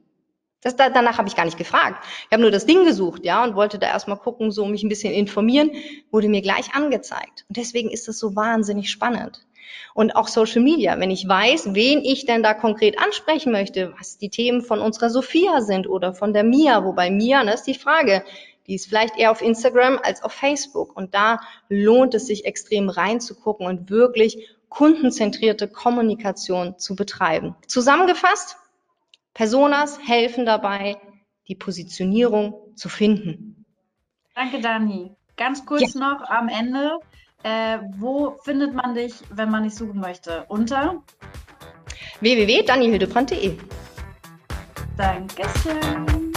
Das, 0.63 0.77
da, 0.77 0.91
danach 0.91 1.19
habe 1.19 1.29
ich 1.29 1.37
gar 1.37 1.45
nicht 1.45 1.57
gefragt. 1.57 2.05
Ich 2.27 2.33
habe 2.33 2.43
nur 2.43 2.51
das 2.51 2.67
Ding 2.67 2.85
gesucht, 2.85 3.25
ja, 3.25 3.43
und 3.43 3.55
wollte 3.55 3.79
da 3.79 3.87
erstmal 3.87 4.19
gucken, 4.19 4.51
so 4.51 4.67
mich 4.67 4.83
ein 4.83 4.89
bisschen 4.89 5.15
informieren, 5.15 5.71
wurde 6.11 6.29
mir 6.29 6.43
gleich 6.43 6.75
angezeigt. 6.75 7.45
Und 7.49 7.57
deswegen 7.57 7.91
ist 7.91 8.09
das 8.09 8.19
so 8.19 8.37
wahnsinnig 8.37 8.91
spannend. 8.91 9.47
Und 9.95 10.17
auch 10.17 10.29
Social 10.29 10.63
Media, 10.63 10.99
wenn 10.99 11.11
ich 11.11 11.27
weiß, 11.27 11.75
wen 11.75 12.01
ich 12.05 12.27
denn 12.27 12.43
da 12.43 12.55
konkret 12.55 12.99
ansprechen 12.99 13.53
möchte, 13.53 13.95
was 13.99 14.19
die 14.19 14.29
Themen 14.29 14.63
von 14.63 14.81
unserer 14.81 15.11
Sophia 15.11 15.63
sind 15.63 15.89
oder 15.89 16.15
von 16.15 16.33
der 16.33 16.45
Mia, 16.45 16.85
wobei 16.85 17.11
Mia, 17.11 17.43
ne, 17.43 17.55
ist 17.55 17.65
die 17.65 17.75
Frage, 17.75 18.23
die 18.67 18.75
ist 18.75 18.87
vielleicht 18.87 19.19
eher 19.19 19.31
auf 19.31 19.43
Instagram 19.43 19.99
als 20.03 20.23
auf 20.23 20.33
Facebook. 20.33 20.97
Und 20.97 21.15
da 21.15 21.41
lohnt 21.69 22.15
es 22.15 22.27
sich 22.27 22.45
extrem 22.45 22.89
reinzugucken 22.89 23.67
und 23.67 23.91
wirklich 23.91 24.49
kundenzentrierte 24.69 25.67
Kommunikation 25.67 26.79
zu 26.79 26.95
betreiben. 26.95 27.57
Zusammengefasst, 27.67 28.57
Personas 29.35 29.99
helfen 30.07 30.45
dabei, 30.45 30.97
die 31.49 31.55
Positionierung 31.55 32.77
zu 32.77 32.89
finden. 32.89 33.65
Danke, 34.35 34.61
Dani. 34.61 35.15
Ganz 35.37 35.65
kurz 35.65 35.95
ja. 35.95 36.01
noch 36.01 36.23
am 36.29 36.49
Ende. 36.49 36.99
Äh, 37.43 37.79
wo 37.97 38.37
findet 38.43 38.75
man 38.75 38.95
dich, 38.95 39.15
wenn 39.31 39.51
man 39.51 39.63
dich 39.63 39.75
suchen 39.75 39.99
möchte? 39.99 40.45
Unter 40.49 41.03
www.danielhildebrand.de. 42.21 43.57
Dankeschön. 44.97 46.33